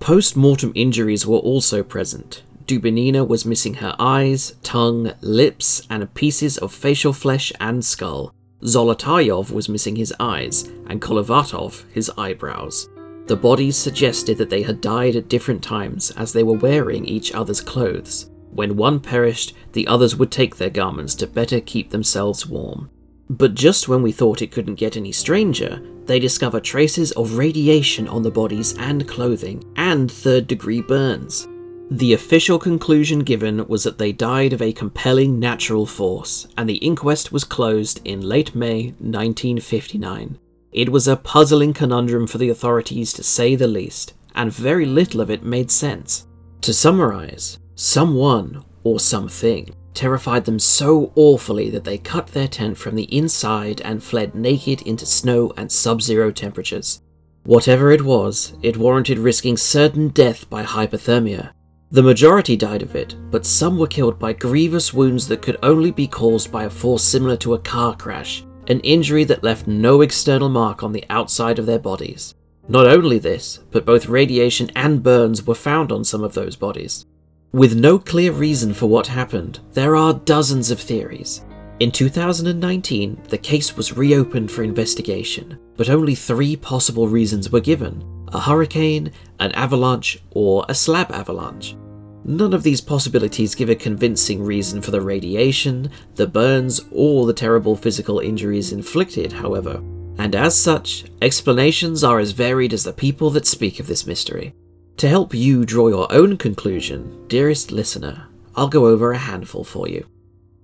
Post 0.00 0.36
mortem 0.36 0.70
injuries 0.74 1.26
were 1.26 1.38
also 1.38 1.82
present, 1.82 2.42
Dubinina 2.68 3.26
was 3.26 3.46
missing 3.46 3.74
her 3.74 3.96
eyes, 3.98 4.56
tongue, 4.62 5.14
lips, 5.22 5.86
and 5.88 6.12
pieces 6.12 6.58
of 6.58 6.74
facial 6.74 7.14
flesh 7.14 7.50
and 7.58 7.82
skull. 7.82 8.34
Zolotaryov 8.62 9.50
was 9.50 9.68
missing 9.68 9.96
his 9.96 10.14
eyes, 10.18 10.64
and 10.86 11.00
Kolevatov 11.00 11.84
his 11.92 12.10
eyebrows. 12.18 12.88
The 13.26 13.36
bodies 13.36 13.76
suggested 13.76 14.38
that 14.38 14.50
they 14.50 14.62
had 14.62 14.80
died 14.80 15.14
at 15.14 15.28
different 15.28 15.62
times 15.62 16.10
as 16.12 16.32
they 16.32 16.42
were 16.42 16.56
wearing 16.56 17.04
each 17.04 17.32
other's 17.32 17.60
clothes. 17.60 18.30
When 18.50 18.76
one 18.76 19.00
perished, 19.00 19.54
the 19.72 19.86
others 19.86 20.16
would 20.16 20.32
take 20.32 20.56
their 20.56 20.70
garments 20.70 21.14
to 21.16 21.26
better 21.26 21.60
keep 21.60 21.90
themselves 21.90 22.46
warm. 22.46 22.90
But 23.30 23.54
just 23.54 23.88
when 23.88 24.02
we 24.02 24.12
thought 24.12 24.40
it 24.40 24.50
couldn't 24.50 24.76
get 24.76 24.96
any 24.96 25.12
stranger, 25.12 25.82
they 26.06 26.18
discover 26.18 26.58
traces 26.58 27.12
of 27.12 27.36
radiation 27.36 28.08
on 28.08 28.22
the 28.22 28.30
bodies 28.30 28.74
and 28.78 29.06
clothing, 29.06 29.62
and 29.76 30.10
third 30.10 30.46
degree 30.46 30.80
burns. 30.80 31.46
The 31.90 32.12
official 32.12 32.58
conclusion 32.58 33.20
given 33.20 33.66
was 33.66 33.84
that 33.84 33.96
they 33.96 34.12
died 34.12 34.52
of 34.52 34.60
a 34.60 34.74
compelling 34.74 35.38
natural 35.38 35.86
force, 35.86 36.46
and 36.56 36.68
the 36.68 36.76
inquest 36.76 37.32
was 37.32 37.44
closed 37.44 38.02
in 38.04 38.20
late 38.20 38.54
May 38.54 38.94
1959. 38.98 40.38
It 40.70 40.92
was 40.92 41.08
a 41.08 41.16
puzzling 41.16 41.72
conundrum 41.72 42.26
for 42.26 42.36
the 42.36 42.50
authorities 42.50 43.14
to 43.14 43.22
say 43.22 43.54
the 43.54 43.66
least, 43.66 44.12
and 44.34 44.52
very 44.52 44.84
little 44.84 45.22
of 45.22 45.30
it 45.30 45.42
made 45.42 45.70
sense. 45.70 46.26
To 46.60 46.74
summarize, 46.74 47.58
someone, 47.74 48.64
or 48.84 49.00
something, 49.00 49.74
terrified 49.94 50.44
them 50.44 50.58
so 50.58 51.10
awfully 51.16 51.70
that 51.70 51.84
they 51.84 51.96
cut 51.96 52.28
their 52.28 52.48
tent 52.48 52.76
from 52.76 52.96
the 52.96 53.16
inside 53.16 53.80
and 53.80 54.02
fled 54.02 54.34
naked 54.34 54.82
into 54.82 55.06
snow 55.06 55.54
and 55.56 55.72
sub 55.72 56.02
zero 56.02 56.30
temperatures. 56.32 57.00
Whatever 57.44 57.90
it 57.92 58.02
was, 58.02 58.52
it 58.62 58.76
warranted 58.76 59.18
risking 59.18 59.56
certain 59.56 60.08
death 60.08 60.50
by 60.50 60.64
hypothermia, 60.64 61.52
the 61.90 62.02
majority 62.02 62.54
died 62.54 62.82
of 62.82 62.94
it, 62.94 63.16
but 63.30 63.46
some 63.46 63.78
were 63.78 63.86
killed 63.86 64.18
by 64.18 64.34
grievous 64.34 64.92
wounds 64.92 65.26
that 65.28 65.40
could 65.40 65.56
only 65.62 65.90
be 65.90 66.06
caused 66.06 66.52
by 66.52 66.64
a 66.64 66.70
force 66.70 67.02
similar 67.02 67.36
to 67.38 67.54
a 67.54 67.58
car 67.58 67.96
crash, 67.96 68.44
an 68.66 68.80
injury 68.80 69.24
that 69.24 69.42
left 69.42 69.66
no 69.66 70.02
external 70.02 70.50
mark 70.50 70.82
on 70.82 70.92
the 70.92 71.04
outside 71.08 71.58
of 71.58 71.64
their 71.64 71.78
bodies. 71.78 72.34
Not 72.68 72.86
only 72.86 73.18
this, 73.18 73.60
but 73.70 73.86
both 73.86 74.06
radiation 74.06 74.70
and 74.76 75.02
burns 75.02 75.46
were 75.46 75.54
found 75.54 75.90
on 75.90 76.04
some 76.04 76.22
of 76.22 76.34
those 76.34 76.56
bodies. 76.56 77.06
With 77.52 77.74
no 77.74 77.98
clear 77.98 78.32
reason 78.32 78.74
for 78.74 78.86
what 78.86 79.06
happened, 79.06 79.60
there 79.72 79.96
are 79.96 80.12
dozens 80.12 80.70
of 80.70 80.78
theories. 80.78 81.42
In 81.80 81.90
2019, 81.90 83.22
the 83.28 83.38
case 83.38 83.74
was 83.74 83.96
reopened 83.96 84.50
for 84.50 84.62
investigation, 84.62 85.58
but 85.78 85.88
only 85.88 86.14
three 86.14 86.54
possible 86.56 87.08
reasons 87.08 87.50
were 87.50 87.60
given 87.60 88.04
a 88.32 88.40
hurricane, 88.40 89.12
an 89.40 89.52
avalanche, 89.52 90.18
or 90.30 90.64
a 90.68 90.74
slab 90.74 91.10
avalanche. 91.12 91.76
None 92.24 92.52
of 92.52 92.62
these 92.62 92.80
possibilities 92.80 93.54
give 93.54 93.70
a 93.70 93.74
convincing 93.74 94.42
reason 94.42 94.82
for 94.82 94.90
the 94.90 95.00
radiation, 95.00 95.90
the 96.16 96.26
burns, 96.26 96.80
or 96.90 97.26
the 97.26 97.32
terrible 97.32 97.76
physical 97.76 98.18
injuries 98.18 98.72
inflicted, 98.72 99.32
however, 99.32 99.82
and 100.18 100.34
as 100.34 100.58
such, 100.58 101.04
explanations 101.22 102.02
are 102.02 102.18
as 102.18 102.32
varied 102.32 102.72
as 102.72 102.82
the 102.82 102.92
people 102.92 103.30
that 103.30 103.46
speak 103.46 103.78
of 103.78 103.86
this 103.86 104.06
mystery. 104.06 104.52
To 104.98 105.08
help 105.08 105.32
you 105.32 105.64
draw 105.64 105.88
your 105.88 106.12
own 106.12 106.36
conclusion, 106.36 107.28
dearest 107.28 107.70
listener, 107.70 108.26
I'll 108.56 108.68
go 108.68 108.86
over 108.86 109.12
a 109.12 109.18
handful 109.18 109.62
for 109.62 109.88
you. 109.88 110.04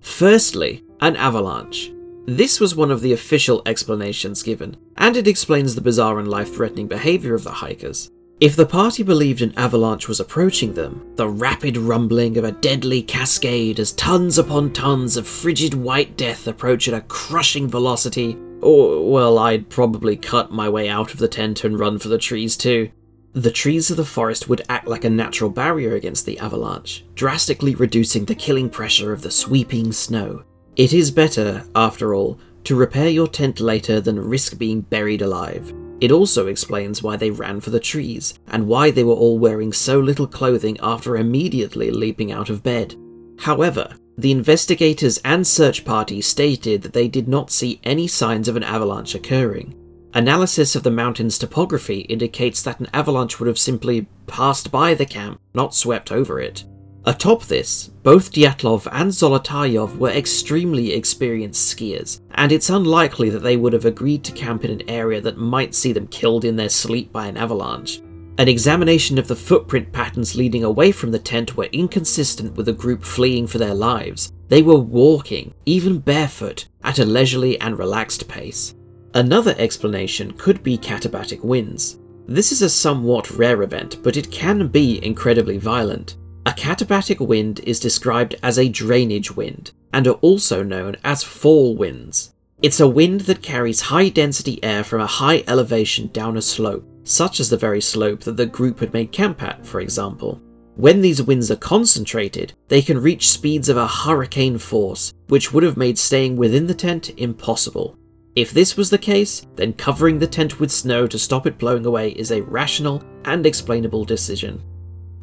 Firstly, 0.01 0.83
an 1.01 1.15
avalanche. 1.15 1.93
This 2.27 2.59
was 2.59 2.75
one 2.75 2.91
of 2.91 3.03
the 3.03 3.13
official 3.13 3.61
explanations 3.67 4.43
given, 4.43 4.77
and 4.97 5.17
it 5.17 5.29
explains 5.29 5.75
the 5.75 5.83
bizarre 5.83 6.19
and 6.19 6.29
life 6.29 6.55
threatening 6.55 6.89
behaviour 6.89 7.35
of 7.35 7.45
the 7.45 7.51
hikers. 7.51 8.11
If 8.41 8.57
the 8.57 8.67
party 8.67 9.03
believed 9.03 9.43
an 9.43 9.53
avalanche 9.57 10.09
was 10.09 10.21
approaching 10.21 10.73
them, 10.73 11.13
the 11.17 11.29
rapid 11.29 11.77
rumbling 11.77 12.37
of 12.37 12.45
a 12.45 12.53
deadly 12.53 13.03
cascade 13.03 13.79
as 13.79 13.93
tons 13.93 14.39
upon 14.39 14.73
tons 14.73 15.17
of 15.17 15.27
frigid 15.27 15.75
white 15.75 16.17
death 16.17 16.47
approach 16.47 16.89
at 16.89 16.95
a 16.95 17.03
crushing 17.03 17.69
velocity, 17.69 18.39
or, 18.61 19.09
well, 19.09 19.39
I'd 19.39 19.69
probably 19.69 20.17
cut 20.17 20.51
my 20.51 20.69
way 20.69 20.89
out 20.89 21.13
of 21.13 21.19
the 21.19 21.29
tent 21.29 21.63
and 21.63 21.79
run 21.79 21.99
for 21.99 22.09
the 22.09 22.19
trees 22.19 22.57
too. 22.57 22.91
The 23.35 23.51
trees 23.51 23.91
of 23.91 23.97
the 23.99 24.05
forest 24.05 24.49
would 24.49 24.63
act 24.69 24.89
like 24.89 25.05
a 25.05 25.11
natural 25.11 25.51
barrier 25.51 25.95
against 25.95 26.25
the 26.25 26.39
avalanche, 26.39 27.05
drastically 27.15 27.75
reducing 27.75 28.25
the 28.25 28.35
killing 28.35 28.71
pressure 28.71 29.13
of 29.13 29.23
the 29.23 29.31
sweeping 29.31 29.93
snow. 29.93 30.45
It 30.77 30.93
is 30.93 31.11
better, 31.11 31.65
after 31.77 32.15
all, 32.15 32.39
to 32.65 32.75
repair 32.75 33.09
your 33.09 33.29
tent 33.29 33.61
later 33.61 34.01
than 34.01 34.19
risk 34.19 34.59
being 34.59 34.81
buried 34.81 35.23
alive. 35.23 35.73
It 36.01 36.11
also 36.11 36.49
explains 36.49 37.03
why 37.03 37.17
they 37.17 37.31
ran 37.31 37.61
for 37.61 37.71
the 37.71 37.79
trees, 37.79 38.35
and 38.49 38.67
why 38.67 38.91
they 38.91 39.05
were 39.05 39.15
all 39.15 39.39
wearing 39.39 39.73
so 39.73 40.01
little 40.01 40.27
clothing 40.27 40.77
after 40.83 41.17
immediately 41.17 41.91
leaping 41.91 42.33
out 42.33 42.51
of 42.51 42.65
bed. 42.65 42.97
However, 43.39 43.95
the 44.19 44.33
investigators 44.33 45.19
and 45.25 45.47
search 45.47 45.85
party 45.85 46.21
stated 46.21 46.83
that 46.83 46.93
they 46.93 47.09
did 47.09 47.29
not 47.29 47.51
see 47.51 47.81
any 47.85 48.09
signs 48.09 48.49
of 48.49 48.57
an 48.57 48.65
avalanche 48.65 49.15
occurring. 49.15 49.75
Analysis 50.13 50.77
of 50.77 50.83
the 50.83 50.91
mountain's 50.91 51.39
topography 51.39 52.01
indicates 52.03 52.63
that 52.63 52.81
an 52.81 52.89
avalanche 52.93 53.39
would 53.39 53.49
have 53.49 53.59
simply 53.59 54.07
passed 54.27 54.71
by 54.71 54.95
the 54.95 55.07
camp, 55.07 55.41
not 55.55 55.75
swept 55.75 56.13
over 56.13 56.41
it. 56.41 56.65
Atop 57.07 57.45
this, 57.45 57.89
both 58.03 58.33
Dyatlov 58.33 58.89
and 58.91 59.11
Zolotaryov 59.11 59.99
were 59.99 60.09
extremely 60.09 60.95
experienced 60.95 61.77
skiers, 61.77 62.21
and 62.31 62.51
it's 62.51 62.71
unlikely 62.71 63.29
that 63.29 63.41
they 63.41 63.59
would 63.59 63.75
have 63.75 63.85
agreed 63.85 64.25
to 64.25 64.33
camp 64.33 64.65
in 64.65 64.71
an 64.71 64.89
area 64.89 65.21
that 65.21 65.37
might 65.37 65.75
see 65.75 65.93
them 65.93 66.07
killed 66.07 66.47
in 66.47 66.57
their 66.57 66.71
sleep 66.71 67.13
by 67.13 67.27
an 67.27 67.37
avalanche. 67.37 68.01
An 68.39 68.49
examination 68.49 69.19
of 69.19 69.29
the 69.29 69.37
footprint 69.37 69.93
patterns 69.93 70.35
leading 70.35 70.65
away 70.65 70.93
from 70.93 71.11
the 71.11 71.19
tent 71.19 71.59
were 71.59 71.69
inconsistent 71.73 72.57
with 72.57 72.69
a 72.69 72.73
group 72.73 73.05
fleeing 73.05 73.47
for 73.47 73.59
their 73.59 73.75
lives. 73.75 74.33
They 74.49 74.63
were 74.63 74.81
walking, 74.81 75.53
even 75.67 75.99
barefoot, 75.99 76.67
at 76.83 76.99
a 76.99 77.05
leisurely 77.05 77.61
and 77.61 77.79
relaxed 77.79 78.27
pace. 78.29 78.75
Another 79.13 79.55
explanation 79.59 80.33
could 80.33 80.63
be 80.63 80.79
katabatic 80.79 81.45
winds. 81.45 81.99
This 82.27 82.51
is 82.51 82.63
a 82.63 82.71
somewhat 82.71 83.31
rare 83.31 83.63
event, 83.63 84.03
but 84.03 84.17
it 84.17 84.31
can 84.31 84.69
be 84.69 85.05
incredibly 85.05 85.59
violent. 85.59 86.17
A 86.55 86.57
katabatic 86.57 87.19
wind 87.19 87.59
is 87.65 87.81
described 87.81 88.37
as 88.41 88.61
a 88.61 88.69
drainage 88.69 89.35
wind, 89.35 89.73
and 89.93 90.07
are 90.07 90.21
also 90.21 90.63
known 90.63 90.95
as 91.03 91.25
fall 91.25 91.75
winds. 91.75 92.33
It's 92.63 92.79
a 92.79 92.87
wind 92.87 93.23
that 93.23 93.43
carries 93.43 93.81
high 93.81 94.09
density 94.09 94.63
air 94.63 94.85
from 94.85 95.01
a 95.01 95.07
high 95.07 95.43
elevation 95.49 96.11
down 96.13 96.37
a 96.37 96.43
slope, 96.43 96.87
such 97.03 97.41
as 97.41 97.51
the 97.51 97.57
very 97.57 97.81
slope 97.81 98.21
that 98.21 98.37
the 98.37 98.47
group 98.47 98.79
had 98.79 98.93
made 98.93 99.11
camp 99.11 99.43
at, 99.43 99.67
for 99.67 99.81
example. 99.81 100.41
When 100.77 101.01
these 101.01 101.21
winds 101.21 101.51
are 101.51 101.57
concentrated, 101.57 102.53
they 102.69 102.83
can 102.83 103.03
reach 103.03 103.29
speeds 103.29 103.69
of 103.69 103.77
a 103.77 103.89
hurricane 103.89 104.59
force, 104.59 105.13
which 105.27 105.53
would 105.53 105.65
have 105.65 105.77
made 105.77 105.99
staying 105.99 106.37
within 106.37 106.69
the 106.69 106.75
tent 106.75 107.11
impossible. 107.17 107.99
If 108.37 108.53
this 108.53 108.77
was 108.77 108.91
the 108.91 108.99
case, 108.99 109.45
then 109.57 109.73
covering 109.73 110.21
the 110.21 110.29
tent 110.29 110.61
with 110.61 110.71
snow 110.71 111.09
to 111.09 111.19
stop 111.19 111.49
it 111.49 111.59
blowing 111.59 111.85
away 111.85 112.11
is 112.11 112.31
a 112.31 112.43
rational 112.43 113.03
and 113.25 113.45
explainable 113.45 114.05
decision. 114.05 114.63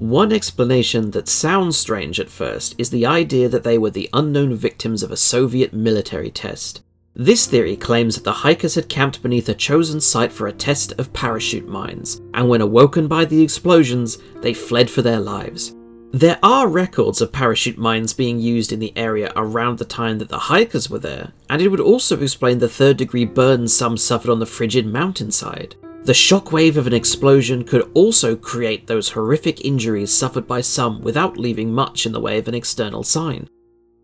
One 0.02 0.32
explanation 0.32 1.12
that 1.12 1.28
sounds 1.28 1.78
strange 1.78 2.20
at 2.20 2.32
first 2.32 2.74
is 2.80 2.90
the 2.90 3.06
idea 3.06 3.48
that 3.48 3.64
they 3.64 3.78
were 3.78 3.92
the 3.92 4.10
unknown 4.14 4.56
victims 4.56 5.04
of 5.04 5.12
a 5.12 5.16
Soviet 5.16 5.74
military 5.74 6.32
test. 6.32 6.82
This 7.14 7.46
theory 7.46 7.76
claims 7.76 8.16
that 8.16 8.24
the 8.24 8.32
hikers 8.32 8.74
had 8.74 8.90
camped 8.90 9.22
beneath 9.22 9.48
a 9.48 9.54
chosen 9.54 10.02
site 10.02 10.32
for 10.32 10.48
a 10.48 10.54
test 10.54 10.92
of 10.94 11.14
parachute 11.14 11.68
mines, 11.68 12.20
and 12.34 12.50
when 12.50 12.62
awoken 12.62 13.08
by 13.08 13.26
the 13.26 13.44
explosions, 13.44 14.18
they 14.42 14.56
fled 14.56 14.90
for 14.90 15.04
their 15.04 15.20
lives. 15.20 15.76
There 16.12 16.40
are 16.42 16.68
records 16.68 17.22
of 17.22 17.32
parachute 17.32 17.78
mines 17.78 18.12
being 18.12 18.40
used 18.40 18.72
in 18.72 18.80
the 18.80 18.98
area 18.98 19.32
around 19.36 19.78
the 19.78 19.86
time 19.86 20.18
that 20.18 20.30
the 20.30 20.40
hikers 20.40 20.90
were 20.90 20.98
there, 20.98 21.32
and 21.48 21.62
it 21.62 21.68
would 21.68 21.80
also 21.80 22.20
explain 22.20 22.58
the 22.58 22.68
third 22.68 22.98
degree 22.98 23.26
burns 23.26 23.72
some 23.72 23.98
suffered 23.98 24.32
on 24.32 24.40
the 24.40 24.48
frigid 24.48 24.88
mountainside. 24.88 25.76
The 26.04 26.14
shockwave 26.14 26.78
of 26.78 26.88
an 26.88 26.94
explosion 26.94 27.64
could 27.64 27.90
also 27.94 28.36
create 28.36 28.88
those 28.88 29.10
horrific 29.10 29.64
injuries 29.64 30.12
suffered 30.12 30.48
by 30.48 30.62
some 30.62 31.00
without 31.02 31.38
leaving 31.38 31.72
much 31.72 32.08
in 32.08 32.12
the 32.12 32.20
way 32.20 32.40
of 32.40 32.48
an 32.48 32.56
external 32.56 33.04
sign. 33.04 33.48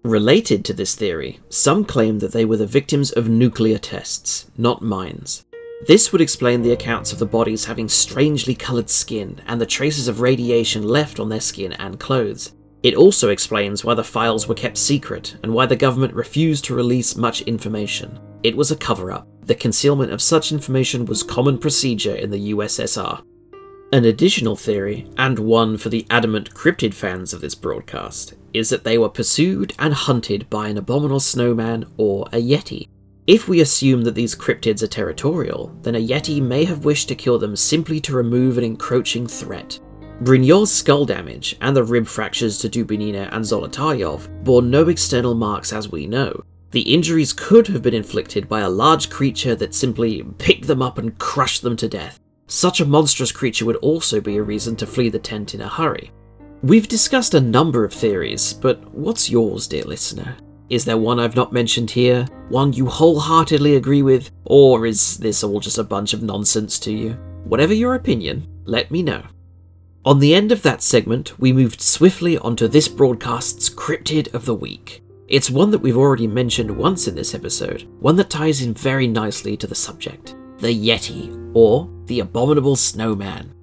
Related 0.04 0.64
to 0.66 0.74
this 0.74 0.94
theory, 0.94 1.40
some 1.50 1.84
claim 1.84 2.20
that 2.20 2.34
they 2.34 2.46
were 2.46 2.56
the 2.56 2.68
victims 2.68 3.12
of 3.12 3.30
nuclear 3.30 3.80
tests, 3.80 4.46
not 4.58 4.84
mines. 4.84 5.44
This 5.88 6.12
would 6.12 6.22
explain 6.22 6.62
the 6.62 6.72
accounts 6.72 7.12
of 7.12 7.18
the 7.18 7.26
bodies 7.26 7.66
having 7.66 7.90
strangely 7.90 8.54
coloured 8.54 8.92
skin 8.92 9.42
and 9.48 9.60
the 9.60 9.66
traces 9.66 10.08
of 10.08 10.22
radiation 10.22 10.84
left 10.84 11.20
on 11.20 11.30
their 11.30 11.42
skin 11.42 11.74
and 11.74 12.00
clothes. 12.00 12.54
It 12.84 12.94
also 12.94 13.30
explains 13.30 13.84
why 13.84 13.96
the 13.96 14.04
files 14.04 14.48
were 14.48 14.56
kept 14.56 14.78
secret 14.78 15.36
and 15.42 15.52
why 15.52 15.66
the 15.66 15.76
government 15.76 16.14
refused 16.14 16.66
to 16.66 16.76
release 16.76 17.16
much 17.16 17.42
information. 17.42 18.20
It 18.44 18.56
was 18.56 18.70
a 18.70 18.78
cover 18.78 19.12
up. 19.12 19.28
The 19.48 19.56
concealment 19.56 20.12
of 20.12 20.22
such 20.22 20.52
information 20.52 21.06
was 21.06 21.24
common 21.24 21.58
procedure 21.58 22.14
in 22.14 22.32
the 22.32 22.52
USSR. 22.52 23.24
An 23.94 24.04
additional 24.04 24.58
theory, 24.58 25.10
and 25.16 25.40
one 25.40 25.78
for 25.78 25.88
the 25.88 26.06
adamant 26.10 26.54
cryptid 26.54 26.94
fans 26.94 27.32
of 27.32 27.40
this 27.40 27.56
broadcast, 27.56 28.34
is 28.52 28.68
that 28.70 28.84
they 28.84 28.98
were 28.98 29.08
pursued 29.08 29.74
and 29.80 29.94
hunted 29.94 30.50
by 30.50 30.68
an 30.68 30.78
abominable 30.78 31.22
snowman 31.22 31.86
or 31.96 32.28
a 32.34 32.42
yeti. 32.42 32.90
If 33.26 33.48
we 33.48 33.62
assume 33.62 34.02
that 34.02 34.16
these 34.16 34.36
cryptids 34.36 34.84
are 34.84 34.88
territorial, 34.88 35.74
then 35.82 35.96
a 35.96 36.06
yeti 36.06 36.42
may 36.42 36.66
have 36.66 36.84
wished 36.84 37.08
to 37.08 37.16
kill 37.16 37.40
them 37.40 37.56
simply 37.56 38.02
to 38.02 38.18
remove 38.18 38.58
an 38.58 38.66
encroaching 38.66 39.28
threat. 39.28 39.80
Brignol's 40.24 40.74
skull 40.74 41.06
damage 41.06 41.56
and 41.62 41.74
the 41.74 41.86
rib 41.86 42.06
fractures 42.06 42.58
to 42.58 42.68
Dubinina 42.68 43.34
and 43.34 43.46
Zolotaryov 43.46 44.44
bore 44.44 44.62
no 44.62 44.90
external 44.90 45.36
marks 45.36 45.72
as 45.72 45.90
we 45.90 46.06
know. 46.06 46.44
The 46.72 46.82
injuries 46.82 47.34
could 47.34 47.68
have 47.68 47.82
been 47.82 47.94
inflicted 47.94 48.50
by 48.50 48.62
a 48.62 48.70
large 48.70 49.10
creature 49.10 49.56
that 49.56 49.74
simply 49.74 50.24
picked 50.38 50.68
them 50.68 50.82
up 50.82 50.98
and 50.98 51.18
crushed 51.18 51.62
them 51.62 51.78
to 51.78 51.88
death. 51.88 52.20
Such 52.48 52.82
a 52.82 52.86
monstrous 52.86 53.32
creature 53.32 53.66
would 53.66 53.78
also 53.78 54.20
be 54.20 54.38
a 54.38 54.44
reason 54.44 54.76
to 54.78 54.88
flee 54.88 55.10
the 55.10 55.20
tent 55.20 55.54
in 55.54 55.62
a 55.62 55.68
hurry. 55.70 56.12
We've 56.64 56.88
discussed 56.88 57.34
a 57.34 57.42
number 57.42 57.86
of 57.86 57.94
theories, 57.94 58.54
but 58.54 58.84
what's 58.94 59.30
yours, 59.30 59.68
dear 59.68 59.84
listener? 59.84 60.36
Is 60.70 60.84
there 60.84 60.98
one 60.98 61.20
I've 61.20 61.36
not 61.36 61.54
mentioned 61.54 61.92
here? 61.92 62.26
One 62.50 62.74
you 62.74 62.88
wholeheartedly 62.88 63.76
agree 63.76 64.02
with? 64.02 64.32
Or 64.44 64.86
is 64.86 65.18
this 65.18 65.44
all 65.44 65.62
just 65.62 65.78
a 65.78 65.84
bunch 65.84 66.14
of 66.14 66.24
nonsense 66.24 66.80
to 66.80 66.92
you? 66.92 67.12
Whatever 67.46 67.74
your 67.74 67.96
opinion, 67.96 68.48
let 68.66 68.92
me 68.92 69.02
know. 69.02 69.24
On 70.04 70.20
the 70.20 70.36
end 70.36 70.52
of 70.52 70.64
that 70.64 70.82
segment, 70.82 71.40
we 71.40 71.54
moved 71.54 71.80
swiftly 71.80 72.38
onto 72.38 72.68
this 72.68 72.88
broadcast's 72.90 73.70
Cryptid 73.70 74.34
of 74.34 74.46
the 74.46 74.56
Week. 74.56 75.02
It's 75.28 75.50
one 75.52 75.72
that 75.72 75.80
we've 75.80 75.98
already 75.98 76.26
mentioned 76.26 76.72
once 76.72 77.06
in 77.06 77.16
this 77.16 77.36
episode, 77.36 77.86
one 78.00 78.16
that 78.16 78.30
ties 78.30 78.62
in 78.62 78.74
very 78.74 79.08
nicely 79.08 79.58
to 79.58 79.68
the 79.68 79.76
subject 79.76 80.36
the 80.60 80.70
Yeti, 80.70 81.52
or 81.54 81.90
the 82.06 82.22
Abominable 82.22 82.76
Snowman. 82.78 83.54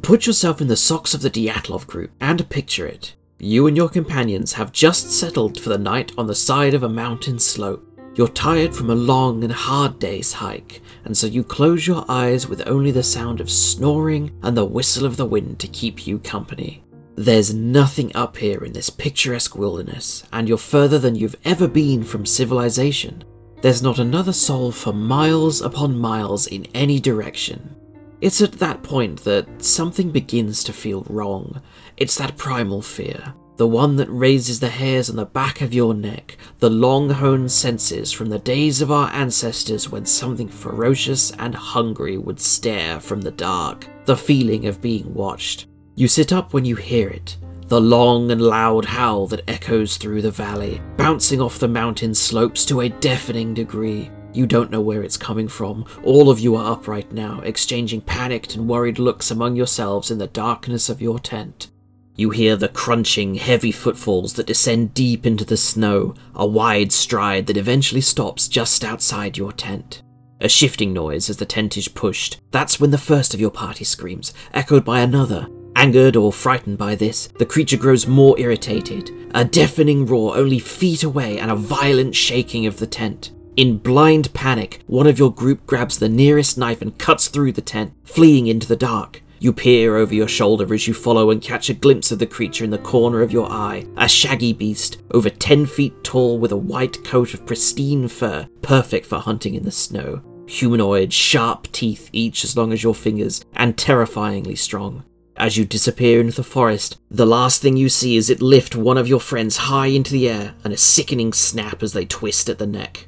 Put 0.00 0.26
yourself 0.26 0.60
in 0.60 0.68
the 0.68 0.76
socks 0.76 1.12
of 1.12 1.20
the 1.20 1.28
Dyatlov 1.28 1.86
group 1.86 2.12
and 2.20 2.48
picture 2.48 2.86
it. 2.86 3.16
You 3.38 3.66
and 3.66 3.76
your 3.76 3.88
companions 3.88 4.52
have 4.54 4.72
just 4.72 5.10
settled 5.10 5.60
for 5.60 5.68
the 5.68 5.76
night 5.76 6.12
on 6.16 6.26
the 6.26 6.34
side 6.34 6.72
of 6.72 6.84
a 6.84 6.88
mountain 6.88 7.38
slope. 7.38 7.84
You're 8.14 8.28
tired 8.28 8.74
from 8.74 8.88
a 8.88 8.94
long 8.94 9.44
and 9.44 9.52
hard 9.52 9.98
day's 9.98 10.32
hike, 10.32 10.80
and 11.04 11.16
so 11.16 11.26
you 11.26 11.44
close 11.44 11.86
your 11.86 12.04
eyes 12.08 12.48
with 12.48 12.66
only 12.66 12.92
the 12.92 13.02
sound 13.02 13.40
of 13.40 13.50
snoring 13.50 14.30
and 14.42 14.56
the 14.56 14.64
whistle 14.64 15.04
of 15.04 15.16
the 15.16 15.26
wind 15.26 15.58
to 15.58 15.68
keep 15.68 16.06
you 16.06 16.18
company. 16.20 16.82
There's 17.18 17.52
nothing 17.52 18.14
up 18.14 18.36
here 18.36 18.64
in 18.64 18.74
this 18.74 18.90
picturesque 18.90 19.56
wilderness, 19.56 20.22
and 20.32 20.48
you're 20.48 20.56
further 20.56 21.00
than 21.00 21.16
you've 21.16 21.34
ever 21.44 21.66
been 21.66 22.04
from 22.04 22.24
civilization. 22.24 23.24
There's 23.60 23.82
not 23.82 23.98
another 23.98 24.32
soul 24.32 24.70
for 24.70 24.92
miles 24.92 25.60
upon 25.60 25.98
miles 25.98 26.46
in 26.46 26.68
any 26.74 27.00
direction. 27.00 27.74
It's 28.20 28.40
at 28.40 28.52
that 28.60 28.84
point 28.84 29.24
that 29.24 29.48
something 29.60 30.12
begins 30.12 30.62
to 30.62 30.72
feel 30.72 31.04
wrong. 31.10 31.60
It's 31.96 32.16
that 32.18 32.36
primal 32.36 32.82
fear, 32.82 33.34
the 33.56 33.66
one 33.66 33.96
that 33.96 34.08
raises 34.10 34.60
the 34.60 34.68
hairs 34.68 35.10
on 35.10 35.16
the 35.16 35.26
back 35.26 35.60
of 35.60 35.74
your 35.74 35.94
neck, 35.94 36.36
the 36.60 36.70
long 36.70 37.10
honed 37.10 37.50
senses 37.50 38.12
from 38.12 38.28
the 38.28 38.38
days 38.38 38.80
of 38.80 38.92
our 38.92 39.10
ancestors 39.10 39.90
when 39.90 40.06
something 40.06 40.46
ferocious 40.46 41.32
and 41.32 41.56
hungry 41.56 42.16
would 42.16 42.38
stare 42.38 43.00
from 43.00 43.22
the 43.22 43.32
dark, 43.32 43.88
the 44.04 44.16
feeling 44.16 44.66
of 44.66 44.80
being 44.80 45.12
watched. 45.12 45.67
You 45.98 46.06
sit 46.06 46.32
up 46.32 46.54
when 46.54 46.64
you 46.64 46.76
hear 46.76 47.08
it, 47.08 47.36
the 47.66 47.80
long 47.80 48.30
and 48.30 48.40
loud 48.40 48.84
howl 48.84 49.26
that 49.26 49.42
echoes 49.48 49.96
through 49.96 50.22
the 50.22 50.30
valley, 50.30 50.80
bouncing 50.96 51.40
off 51.40 51.58
the 51.58 51.66
mountain 51.66 52.14
slopes 52.14 52.64
to 52.66 52.82
a 52.82 52.88
deafening 52.88 53.52
degree. 53.52 54.08
You 54.32 54.46
don't 54.46 54.70
know 54.70 54.80
where 54.80 55.02
it's 55.02 55.16
coming 55.16 55.48
from. 55.48 55.84
All 56.04 56.30
of 56.30 56.38
you 56.38 56.54
are 56.54 56.70
up 56.70 56.86
right 56.86 57.10
now, 57.10 57.40
exchanging 57.40 58.02
panicked 58.02 58.54
and 58.54 58.68
worried 58.68 59.00
looks 59.00 59.32
among 59.32 59.56
yourselves 59.56 60.12
in 60.12 60.18
the 60.18 60.28
darkness 60.28 60.88
of 60.88 61.02
your 61.02 61.18
tent. 61.18 61.72
You 62.14 62.30
hear 62.30 62.54
the 62.54 62.68
crunching, 62.68 63.34
heavy 63.34 63.72
footfalls 63.72 64.34
that 64.34 64.46
descend 64.46 64.94
deep 64.94 65.26
into 65.26 65.44
the 65.44 65.56
snow, 65.56 66.14
a 66.32 66.46
wide 66.46 66.92
stride 66.92 67.48
that 67.48 67.56
eventually 67.56 68.02
stops 68.02 68.46
just 68.46 68.84
outside 68.84 69.36
your 69.36 69.50
tent. 69.50 70.02
A 70.40 70.48
shifting 70.48 70.92
noise 70.92 71.28
as 71.28 71.38
the 71.38 71.44
tent 71.44 71.76
is 71.76 71.88
pushed. 71.88 72.40
That's 72.52 72.78
when 72.78 72.92
the 72.92 72.98
first 72.98 73.34
of 73.34 73.40
your 73.40 73.50
party 73.50 73.82
screams, 73.82 74.32
echoed 74.54 74.84
by 74.84 75.00
another, 75.00 75.48
Angered 75.78 76.16
or 76.16 76.32
frightened 76.32 76.76
by 76.76 76.96
this, 76.96 77.28
the 77.38 77.46
creature 77.46 77.76
grows 77.76 78.04
more 78.04 78.36
irritated. 78.36 79.12
A 79.32 79.44
deafening 79.44 80.06
roar 80.06 80.36
only 80.36 80.58
feet 80.58 81.04
away 81.04 81.38
and 81.38 81.52
a 81.52 81.54
violent 81.54 82.16
shaking 82.16 82.66
of 82.66 82.78
the 82.78 82.86
tent. 82.88 83.30
In 83.54 83.78
blind 83.78 84.34
panic, 84.34 84.82
one 84.88 85.06
of 85.06 85.20
your 85.20 85.32
group 85.32 85.64
grabs 85.68 85.96
the 85.96 86.08
nearest 86.08 86.58
knife 86.58 86.82
and 86.82 86.98
cuts 86.98 87.28
through 87.28 87.52
the 87.52 87.60
tent, 87.60 87.92
fleeing 88.02 88.48
into 88.48 88.66
the 88.66 88.74
dark. 88.74 89.22
You 89.38 89.52
peer 89.52 89.94
over 89.94 90.12
your 90.12 90.26
shoulder 90.26 90.74
as 90.74 90.88
you 90.88 90.94
follow 90.94 91.30
and 91.30 91.40
catch 91.40 91.70
a 91.70 91.74
glimpse 91.74 92.10
of 92.10 92.18
the 92.18 92.26
creature 92.26 92.64
in 92.64 92.70
the 92.70 92.78
corner 92.78 93.22
of 93.22 93.30
your 93.30 93.48
eye. 93.48 93.86
A 93.96 94.08
shaggy 94.08 94.52
beast, 94.52 95.00
over 95.12 95.30
10 95.30 95.64
feet 95.66 96.02
tall 96.02 96.40
with 96.40 96.50
a 96.50 96.56
white 96.56 97.04
coat 97.04 97.34
of 97.34 97.46
pristine 97.46 98.08
fur, 98.08 98.48
perfect 98.62 99.06
for 99.06 99.20
hunting 99.20 99.54
in 99.54 99.62
the 99.62 99.70
snow. 99.70 100.22
Humanoid, 100.48 101.12
sharp 101.12 101.70
teeth, 101.70 102.10
each 102.12 102.42
as 102.42 102.56
long 102.56 102.72
as 102.72 102.82
your 102.82 102.96
fingers, 102.96 103.44
and 103.54 103.78
terrifyingly 103.78 104.56
strong. 104.56 105.04
As 105.38 105.56
you 105.56 105.64
disappear 105.64 106.20
into 106.20 106.34
the 106.34 106.42
forest, 106.42 106.98
the 107.12 107.24
last 107.24 107.62
thing 107.62 107.76
you 107.76 107.88
see 107.88 108.16
is 108.16 108.28
it 108.28 108.42
lift 108.42 108.74
one 108.74 108.98
of 108.98 109.06
your 109.06 109.20
friends 109.20 109.56
high 109.56 109.86
into 109.86 110.10
the 110.10 110.28
air 110.28 110.54
and 110.64 110.72
a 110.72 110.76
sickening 110.76 111.32
snap 111.32 111.80
as 111.80 111.92
they 111.92 112.04
twist 112.06 112.48
at 112.48 112.58
the 112.58 112.66
neck. 112.66 113.06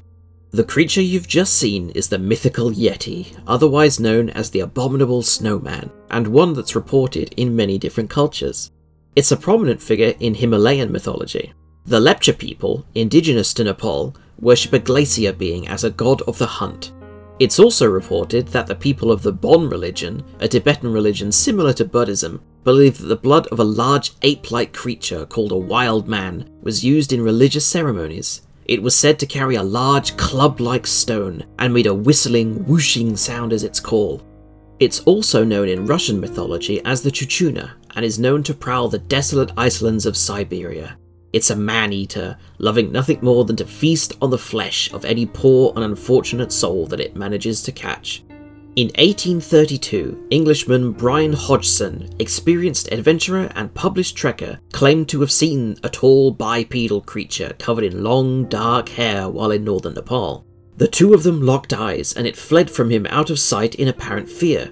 The 0.51 0.63
creature 0.63 1.01
you've 1.01 1.27
just 1.27 1.53
seen 1.55 1.89
is 1.89 2.07
the 2.07 2.17
mythical 2.17 2.71
Yeti, 2.71 3.37
otherwise 3.45 3.99
known 3.99 4.29
as 4.29 4.49
the 4.49 4.61
Abominable 4.61 5.23
Snowman, 5.23 5.91
and 6.09 6.25
one 6.27 6.53
that's 6.53 6.73
reported 6.73 7.33
in 7.35 7.53
many 7.53 7.77
different 7.77 8.09
cultures. 8.09 8.71
It's 9.13 9.33
a 9.33 9.37
prominent 9.37 9.81
figure 9.81 10.13
in 10.21 10.35
Himalayan 10.35 10.89
mythology. 10.89 11.51
The 11.85 11.99
Lepcha 11.99 12.37
people, 12.37 12.85
indigenous 12.95 13.53
to 13.55 13.65
Nepal, 13.65 14.15
worship 14.39 14.71
a 14.71 14.79
glacier 14.79 15.33
being 15.33 15.67
as 15.67 15.83
a 15.83 15.89
god 15.89 16.21
of 16.21 16.37
the 16.37 16.45
hunt. 16.45 16.93
It's 17.41 17.57
also 17.57 17.89
reported 17.89 18.49
that 18.49 18.67
the 18.67 18.75
people 18.75 19.11
of 19.11 19.23
the 19.23 19.31
Bon 19.31 19.67
religion, 19.67 20.23
a 20.41 20.47
Tibetan 20.47 20.93
religion 20.93 21.31
similar 21.31 21.73
to 21.73 21.83
Buddhism, 21.83 22.39
believe 22.63 22.99
that 22.99 23.07
the 23.07 23.15
blood 23.15 23.47
of 23.47 23.59
a 23.59 23.63
large 23.63 24.11
ape 24.21 24.51
like 24.51 24.73
creature 24.73 25.25
called 25.25 25.51
a 25.51 25.57
wild 25.57 26.07
man 26.07 26.47
was 26.61 26.85
used 26.85 27.11
in 27.11 27.23
religious 27.23 27.65
ceremonies. 27.65 28.43
It 28.65 28.83
was 28.83 28.93
said 28.93 29.17
to 29.17 29.25
carry 29.25 29.55
a 29.55 29.63
large 29.63 30.17
club 30.17 30.59
like 30.59 30.85
stone 30.85 31.43
and 31.57 31.73
made 31.73 31.87
a 31.87 31.95
whistling, 31.95 32.63
whooshing 32.65 33.17
sound 33.17 33.53
as 33.53 33.63
its 33.63 33.79
call. 33.79 34.21
It's 34.79 34.99
also 34.99 35.43
known 35.43 35.67
in 35.67 35.87
Russian 35.87 36.19
mythology 36.19 36.79
as 36.85 37.01
the 37.01 37.09
Chuchuna 37.09 37.71
and 37.95 38.05
is 38.05 38.19
known 38.19 38.43
to 38.43 38.53
prowl 38.53 38.87
the 38.87 38.99
desolate 38.99 39.51
icelands 39.57 40.05
of 40.05 40.15
Siberia. 40.15 40.95
It's 41.33 41.49
a 41.49 41.55
man 41.55 41.93
eater, 41.93 42.37
loving 42.57 42.91
nothing 42.91 43.19
more 43.21 43.45
than 43.45 43.55
to 43.57 43.65
feast 43.65 44.17
on 44.21 44.29
the 44.29 44.37
flesh 44.37 44.91
of 44.93 45.05
any 45.05 45.25
poor 45.25 45.71
and 45.75 45.83
unfortunate 45.83 46.51
soul 46.51 46.85
that 46.87 46.99
it 46.99 47.15
manages 47.15 47.61
to 47.63 47.71
catch. 47.71 48.23
In 48.75 48.87
1832, 48.87 50.27
Englishman 50.29 50.93
Brian 50.93 51.33
Hodgson, 51.33 52.09
experienced 52.19 52.91
adventurer 52.91 53.51
and 53.53 53.73
published 53.73 54.15
trekker, 54.15 54.59
claimed 54.71 55.09
to 55.09 55.19
have 55.19 55.31
seen 55.31 55.77
a 55.83 55.89
tall 55.89 56.31
bipedal 56.31 57.01
creature 57.01 57.53
covered 57.59 57.83
in 57.83 58.03
long, 58.03 58.45
dark 58.45 58.87
hair 58.89 59.29
while 59.29 59.51
in 59.51 59.65
northern 59.65 59.93
Nepal. 59.93 60.45
The 60.77 60.87
two 60.87 61.13
of 61.13 61.23
them 61.23 61.41
locked 61.41 61.73
eyes, 61.73 62.13
and 62.13 62.25
it 62.25 62.37
fled 62.37 62.71
from 62.71 62.89
him 62.89 63.05
out 63.09 63.29
of 63.29 63.39
sight 63.39 63.75
in 63.75 63.89
apparent 63.89 64.29
fear. 64.29 64.71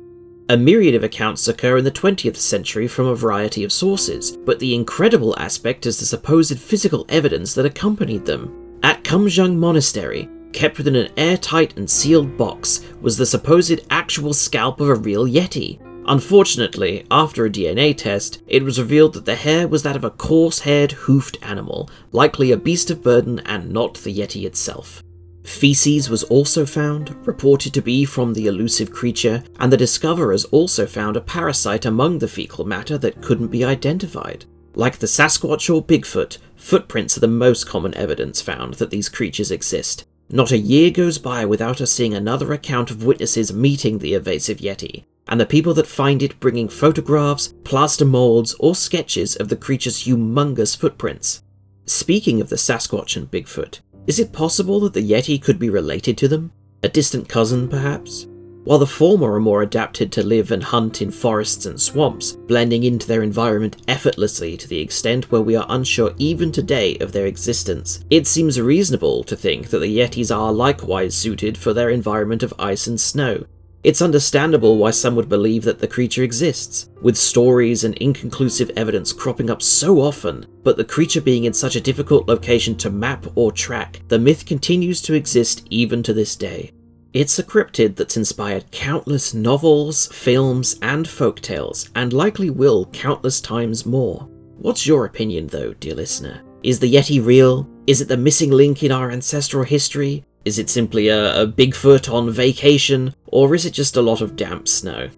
A 0.51 0.57
myriad 0.57 0.95
of 0.95 1.03
accounts 1.03 1.47
occur 1.47 1.77
in 1.77 1.83
the 1.83 1.91
20th 1.91 2.37
century 2.37 2.87
from 2.87 3.05
a 3.05 3.13
variety 3.13 3.63
of 3.63 3.71
sources, 3.71 4.35
but 4.35 4.57
the 4.57 4.73
incredible 4.73 5.37
aspect 5.37 5.85
is 5.85 5.99
the 5.99 6.07
supposed 6.07 6.57
physical 6.57 7.05
evidence 7.07 7.53
that 7.53 7.67
accompanied 7.67 8.25
them. 8.25 8.79
At 8.81 9.03
Khumjung 9.03 9.57
Monastery, 9.57 10.27
kept 10.51 10.79
within 10.79 10.95
an 10.95 11.11
airtight 11.17 11.77
and 11.77 11.87
sealed 11.87 12.35
box, 12.35 12.83
was 12.99 13.15
the 13.15 13.27
supposed 13.27 13.81
actual 13.91 14.33
scalp 14.33 14.81
of 14.81 14.89
a 14.89 14.95
real 14.95 15.27
Yeti. 15.27 15.79
Unfortunately, 16.07 17.05
after 17.11 17.45
a 17.45 17.49
DNA 17.51 17.95
test, 17.95 18.41
it 18.47 18.63
was 18.63 18.79
revealed 18.79 19.13
that 19.13 19.25
the 19.25 19.35
hair 19.35 19.67
was 19.67 19.83
that 19.83 19.95
of 19.95 20.03
a 20.03 20.09
coarse 20.09 20.61
haired, 20.61 20.93
hoofed 20.93 21.37
animal, 21.43 21.87
likely 22.11 22.51
a 22.51 22.57
beast 22.57 22.89
of 22.89 23.03
burden 23.03 23.37
and 23.45 23.69
not 23.69 23.99
the 23.99 24.17
Yeti 24.17 24.45
itself. 24.45 25.03
Feces 25.49 26.11
was 26.11 26.23
also 26.25 26.63
found, 26.63 27.15
reported 27.25 27.73
to 27.73 27.81
be 27.81 28.05
from 28.05 28.33
the 28.33 28.45
elusive 28.45 28.91
creature, 28.91 29.43
and 29.59 29.73
the 29.73 29.77
discoverers 29.77 30.45
also 30.45 30.85
found 30.85 31.17
a 31.17 31.21
parasite 31.21 31.85
among 31.85 32.19
the 32.19 32.27
fecal 32.27 32.65
matter 32.65 32.99
that 32.99 33.21
couldn't 33.21 33.47
be 33.47 33.65
identified. 33.65 34.45
Like 34.75 34.99
the 34.99 35.07
Sasquatch 35.07 35.73
or 35.73 35.83
Bigfoot, 35.83 36.37
footprints 36.55 37.17
are 37.17 37.21
the 37.21 37.27
most 37.27 37.67
common 37.67 37.95
evidence 37.95 38.41
found 38.41 38.75
that 38.75 38.91
these 38.91 39.09
creatures 39.09 39.49
exist. 39.49 40.05
Not 40.29 40.51
a 40.51 40.57
year 40.57 40.91
goes 40.91 41.17
by 41.17 41.45
without 41.45 41.81
us 41.81 41.91
seeing 41.91 42.13
another 42.13 42.53
account 42.53 42.91
of 42.91 43.03
witnesses 43.03 43.51
meeting 43.51 43.97
the 43.97 44.13
evasive 44.13 44.59
Yeti, 44.59 45.03
and 45.27 45.41
the 45.41 45.47
people 45.47 45.73
that 45.73 45.87
find 45.87 46.21
it 46.21 46.39
bringing 46.39 46.69
photographs, 46.69 47.53
plaster 47.63 48.05
molds, 48.05 48.55
or 48.59 48.75
sketches 48.75 49.35
of 49.35 49.49
the 49.49 49.57
creature's 49.57 50.03
humongous 50.03 50.77
footprints. 50.77 51.41
Speaking 51.87 52.39
of 52.39 52.49
the 52.49 52.55
Sasquatch 52.55 53.17
and 53.17 53.31
Bigfoot, 53.31 53.79
is 54.09 54.19
it 54.19 54.33
possible 54.33 54.79
that 54.79 54.93
the 54.93 55.07
Yeti 55.07 55.39
could 55.39 55.59
be 55.59 55.69
related 55.69 56.17
to 56.17 56.27
them? 56.27 56.51
A 56.81 56.89
distant 56.89 57.29
cousin, 57.29 57.67
perhaps? 57.67 58.25
While 58.63 58.79
the 58.79 58.87
former 58.87 59.35
are 59.35 59.39
more 59.39 59.61
adapted 59.61 60.11
to 60.13 60.25
live 60.25 60.51
and 60.51 60.63
hunt 60.63 61.03
in 61.03 61.11
forests 61.11 61.67
and 61.67 61.79
swamps, 61.79 62.31
blending 62.31 62.85
into 62.85 63.07
their 63.07 63.21
environment 63.21 63.83
effortlessly 63.87 64.57
to 64.57 64.67
the 64.67 64.79
extent 64.79 65.31
where 65.31 65.43
we 65.43 65.55
are 65.55 65.65
unsure 65.69 66.15
even 66.17 66.51
today 66.51 66.97
of 66.97 67.11
their 67.11 67.27
existence, 67.27 68.03
it 68.09 68.25
seems 68.25 68.59
reasonable 68.59 69.23
to 69.25 69.35
think 69.35 69.69
that 69.69 69.77
the 69.77 69.99
Yetis 69.99 70.35
are 70.35 70.51
likewise 70.51 71.13
suited 71.13 71.55
for 71.55 71.71
their 71.71 71.91
environment 71.91 72.41
of 72.41 72.51
ice 72.57 72.87
and 72.87 72.99
snow, 72.99 73.45
it's 73.83 74.01
understandable 74.01 74.77
why 74.77 74.91
some 74.91 75.15
would 75.15 75.29
believe 75.29 75.63
that 75.63 75.79
the 75.79 75.87
creature 75.87 76.23
exists, 76.23 76.89
with 77.01 77.17
stories 77.17 77.85
and 77.85 77.95
inconclusive 77.95 78.71
evidence 78.75 79.13
cropping 79.13 79.49
up 79.49 79.61
so 79.61 80.01
often, 80.01 80.45
but 80.63 80.75
the 80.75 80.83
creature 80.83 81.21
being 81.21 81.45
in 81.45 81.53
such 81.53 81.75
a 81.77 81.81
difficult 81.81 82.27
location 82.27 82.75
to 82.75 82.89
map 82.89 83.25
or 83.35 83.51
track, 83.51 84.01
the 84.09 84.19
myth 84.19 84.45
continues 84.45 85.01
to 85.01 85.13
exist 85.13 85.65
even 85.69 86.03
to 86.03 86.13
this 86.13 86.35
day. 86.35 86.71
It's 87.13 87.39
a 87.39 87.43
cryptid 87.43 87.95
that's 87.95 88.17
inspired 88.17 88.69
countless 88.69 89.33
novels, 89.33 90.07
films, 90.07 90.77
and 90.81 91.07
folk 91.07 91.39
tales, 91.39 91.89
and 91.95 92.13
likely 92.13 92.49
will 92.49 92.85
countless 92.87 93.41
times 93.41 93.85
more. 93.85 94.27
What's 94.57 94.85
your 94.85 95.05
opinion, 95.05 95.47
though, 95.47 95.73
dear 95.73 95.95
listener? 95.95 96.41
Is 96.61 96.79
the 96.79 96.93
Yeti 96.93 97.25
real? 97.25 97.67
Is 97.87 98.01
it 98.01 98.09
the 98.09 98.17
missing 98.17 98.51
link 98.51 98.83
in 98.83 98.91
our 98.91 99.09
ancestral 99.09 99.63
history? 99.63 100.25
Is 100.45 100.57
it 100.57 100.69
simply 100.69 101.09
a, 101.09 101.43
a 101.43 101.47
Bigfoot 101.47 102.11
on 102.11 102.31
vacation, 102.31 103.13
or 103.27 103.53
is 103.53 103.65
it 103.65 103.71
just 103.71 103.97
a 103.97 104.01
lot 104.01 104.21
of 104.21 104.35
damp 104.35 104.67
snow? 104.67 105.09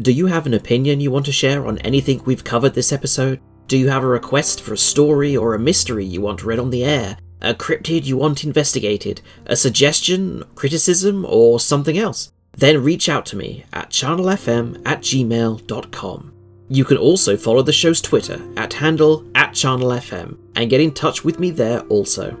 Do 0.00 0.12
you 0.12 0.26
have 0.26 0.46
an 0.46 0.54
opinion 0.54 1.00
you 1.00 1.10
want 1.10 1.26
to 1.26 1.32
share 1.32 1.66
on 1.66 1.78
anything 1.78 2.22
we've 2.24 2.42
covered 2.42 2.74
this 2.74 2.92
episode? 2.92 3.40
Do 3.68 3.76
you 3.76 3.88
have 3.88 4.02
a 4.02 4.08
request 4.08 4.60
for 4.60 4.74
a 4.74 4.78
story 4.78 5.36
or 5.36 5.54
a 5.54 5.58
mystery 5.58 6.04
you 6.04 6.20
want 6.20 6.42
read 6.42 6.58
on 6.58 6.70
the 6.70 6.84
air? 6.84 7.18
A 7.42 7.54
cryptid 7.54 8.04
you 8.04 8.16
want 8.16 8.44
investigated? 8.44 9.20
A 9.46 9.56
suggestion, 9.56 10.42
criticism, 10.54 11.24
or 11.28 11.60
something 11.60 11.96
else? 11.96 12.32
Then 12.56 12.82
reach 12.82 13.08
out 13.08 13.26
to 13.26 13.36
me 13.36 13.64
at 13.72 13.90
charnelfm 13.90 14.82
at 14.84 15.02
gmail.com. 15.02 16.32
You 16.68 16.84
can 16.84 16.96
also 16.96 17.36
follow 17.36 17.62
the 17.62 17.72
show's 17.72 18.00
Twitter 18.00 18.40
at 18.56 18.72
handle 18.72 19.24
at 19.34 19.52
charnelfm 19.52 20.38
and 20.56 20.70
get 20.70 20.80
in 20.80 20.92
touch 20.92 21.24
with 21.24 21.38
me 21.38 21.50
there 21.50 21.80
also. 21.82 22.36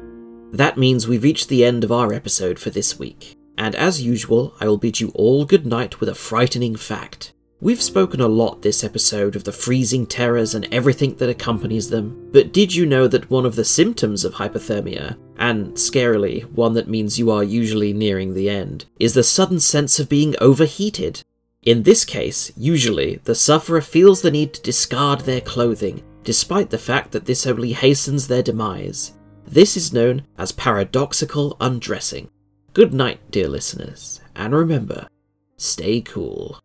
That 0.52 0.76
means 0.76 1.06
we've 1.06 1.22
reached 1.22 1.48
the 1.48 1.64
end 1.64 1.84
of 1.84 1.92
our 1.92 2.12
episode 2.12 2.58
for 2.58 2.70
this 2.70 2.98
week, 2.98 3.36
and 3.56 3.74
as 3.76 4.02
usual, 4.02 4.54
I 4.60 4.66
will 4.66 4.78
bid 4.78 5.00
you 5.00 5.10
all 5.14 5.44
good 5.44 5.64
night 5.64 6.00
with 6.00 6.08
a 6.08 6.14
frightening 6.14 6.76
fact. 6.76 7.32
We've 7.62 7.82
spoken 7.82 8.20
a 8.20 8.28
lot 8.28 8.62
this 8.62 8.82
episode 8.82 9.36
of 9.36 9.44
the 9.44 9.52
freezing 9.52 10.06
terrors 10.06 10.54
and 10.54 10.66
everything 10.72 11.16
that 11.16 11.28
accompanies 11.28 11.90
them, 11.90 12.30
but 12.32 12.52
did 12.52 12.74
you 12.74 12.86
know 12.86 13.06
that 13.06 13.30
one 13.30 13.44
of 13.44 13.54
the 13.54 13.64
symptoms 13.64 14.24
of 14.24 14.34
hypothermia, 14.34 15.16
and 15.36 15.74
scarily 15.74 16.50
one 16.52 16.72
that 16.72 16.88
means 16.88 17.18
you 17.18 17.30
are 17.30 17.44
usually 17.44 17.92
nearing 17.92 18.32
the 18.32 18.48
end, 18.48 18.86
is 18.98 19.14
the 19.14 19.22
sudden 19.22 19.60
sense 19.60 20.00
of 20.00 20.08
being 20.08 20.34
overheated? 20.40 21.22
In 21.62 21.82
this 21.82 22.06
case, 22.06 22.50
usually, 22.56 23.20
the 23.24 23.34
sufferer 23.34 23.82
feels 23.82 24.22
the 24.22 24.30
need 24.30 24.54
to 24.54 24.62
discard 24.62 25.20
their 25.20 25.42
clothing, 25.42 26.02
despite 26.24 26.70
the 26.70 26.78
fact 26.78 27.12
that 27.12 27.26
this 27.26 27.46
only 27.46 27.74
hastens 27.74 28.26
their 28.26 28.42
demise. 28.42 29.12
This 29.52 29.76
is 29.76 29.92
known 29.92 30.22
as 30.38 30.52
paradoxical 30.52 31.56
undressing. 31.60 32.30
Good 32.72 32.94
night, 32.94 33.18
dear 33.32 33.48
listeners, 33.48 34.20
and 34.36 34.54
remember, 34.54 35.08
stay 35.56 36.00
cool. 36.02 36.60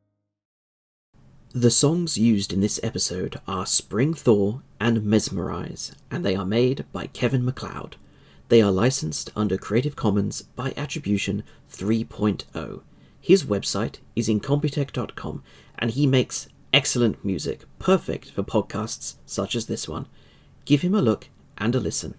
The 1.52 1.72
songs 1.72 2.20
used 2.20 2.54
in 2.54 2.62
this 2.62 2.80
episode 2.84 3.42
are 3.48 3.66
Spring 3.66 4.14
Thaw 4.14 4.60
and 4.80 5.04
Mesmerize, 5.04 5.94
and 6.12 6.24
they 6.24 6.36
are 6.36 6.46
made 6.46 6.86
by 6.94 7.08
Kevin 7.08 7.44
MacLeod. 7.44 7.96
They 8.50 8.62
are 8.62 8.72
licensed 8.72 9.32
under 9.36 9.58
Creative 9.58 9.96
Commons 9.96 10.44
by 10.44 10.72
Attribution 10.78 11.44
3.0. 11.72 12.82
His 13.20 13.46
website 13.46 13.96
is 14.16 14.30
incompetech.com, 14.30 15.42
and 15.80 15.90
he 15.90 16.06
makes 16.06 16.50
excellent 16.72 17.26
music, 17.26 17.64
perfect 17.80 18.30
for 18.30 18.44
podcasts 18.44 19.16
such 19.26 19.56
as 19.56 19.66
this 19.66 19.88
one. 19.88 20.06
Give 20.66 20.84
him 20.84 20.94
a 20.94 21.02
look 21.02 21.30
and 21.58 21.74
a 21.74 21.80
listen. 21.80 22.14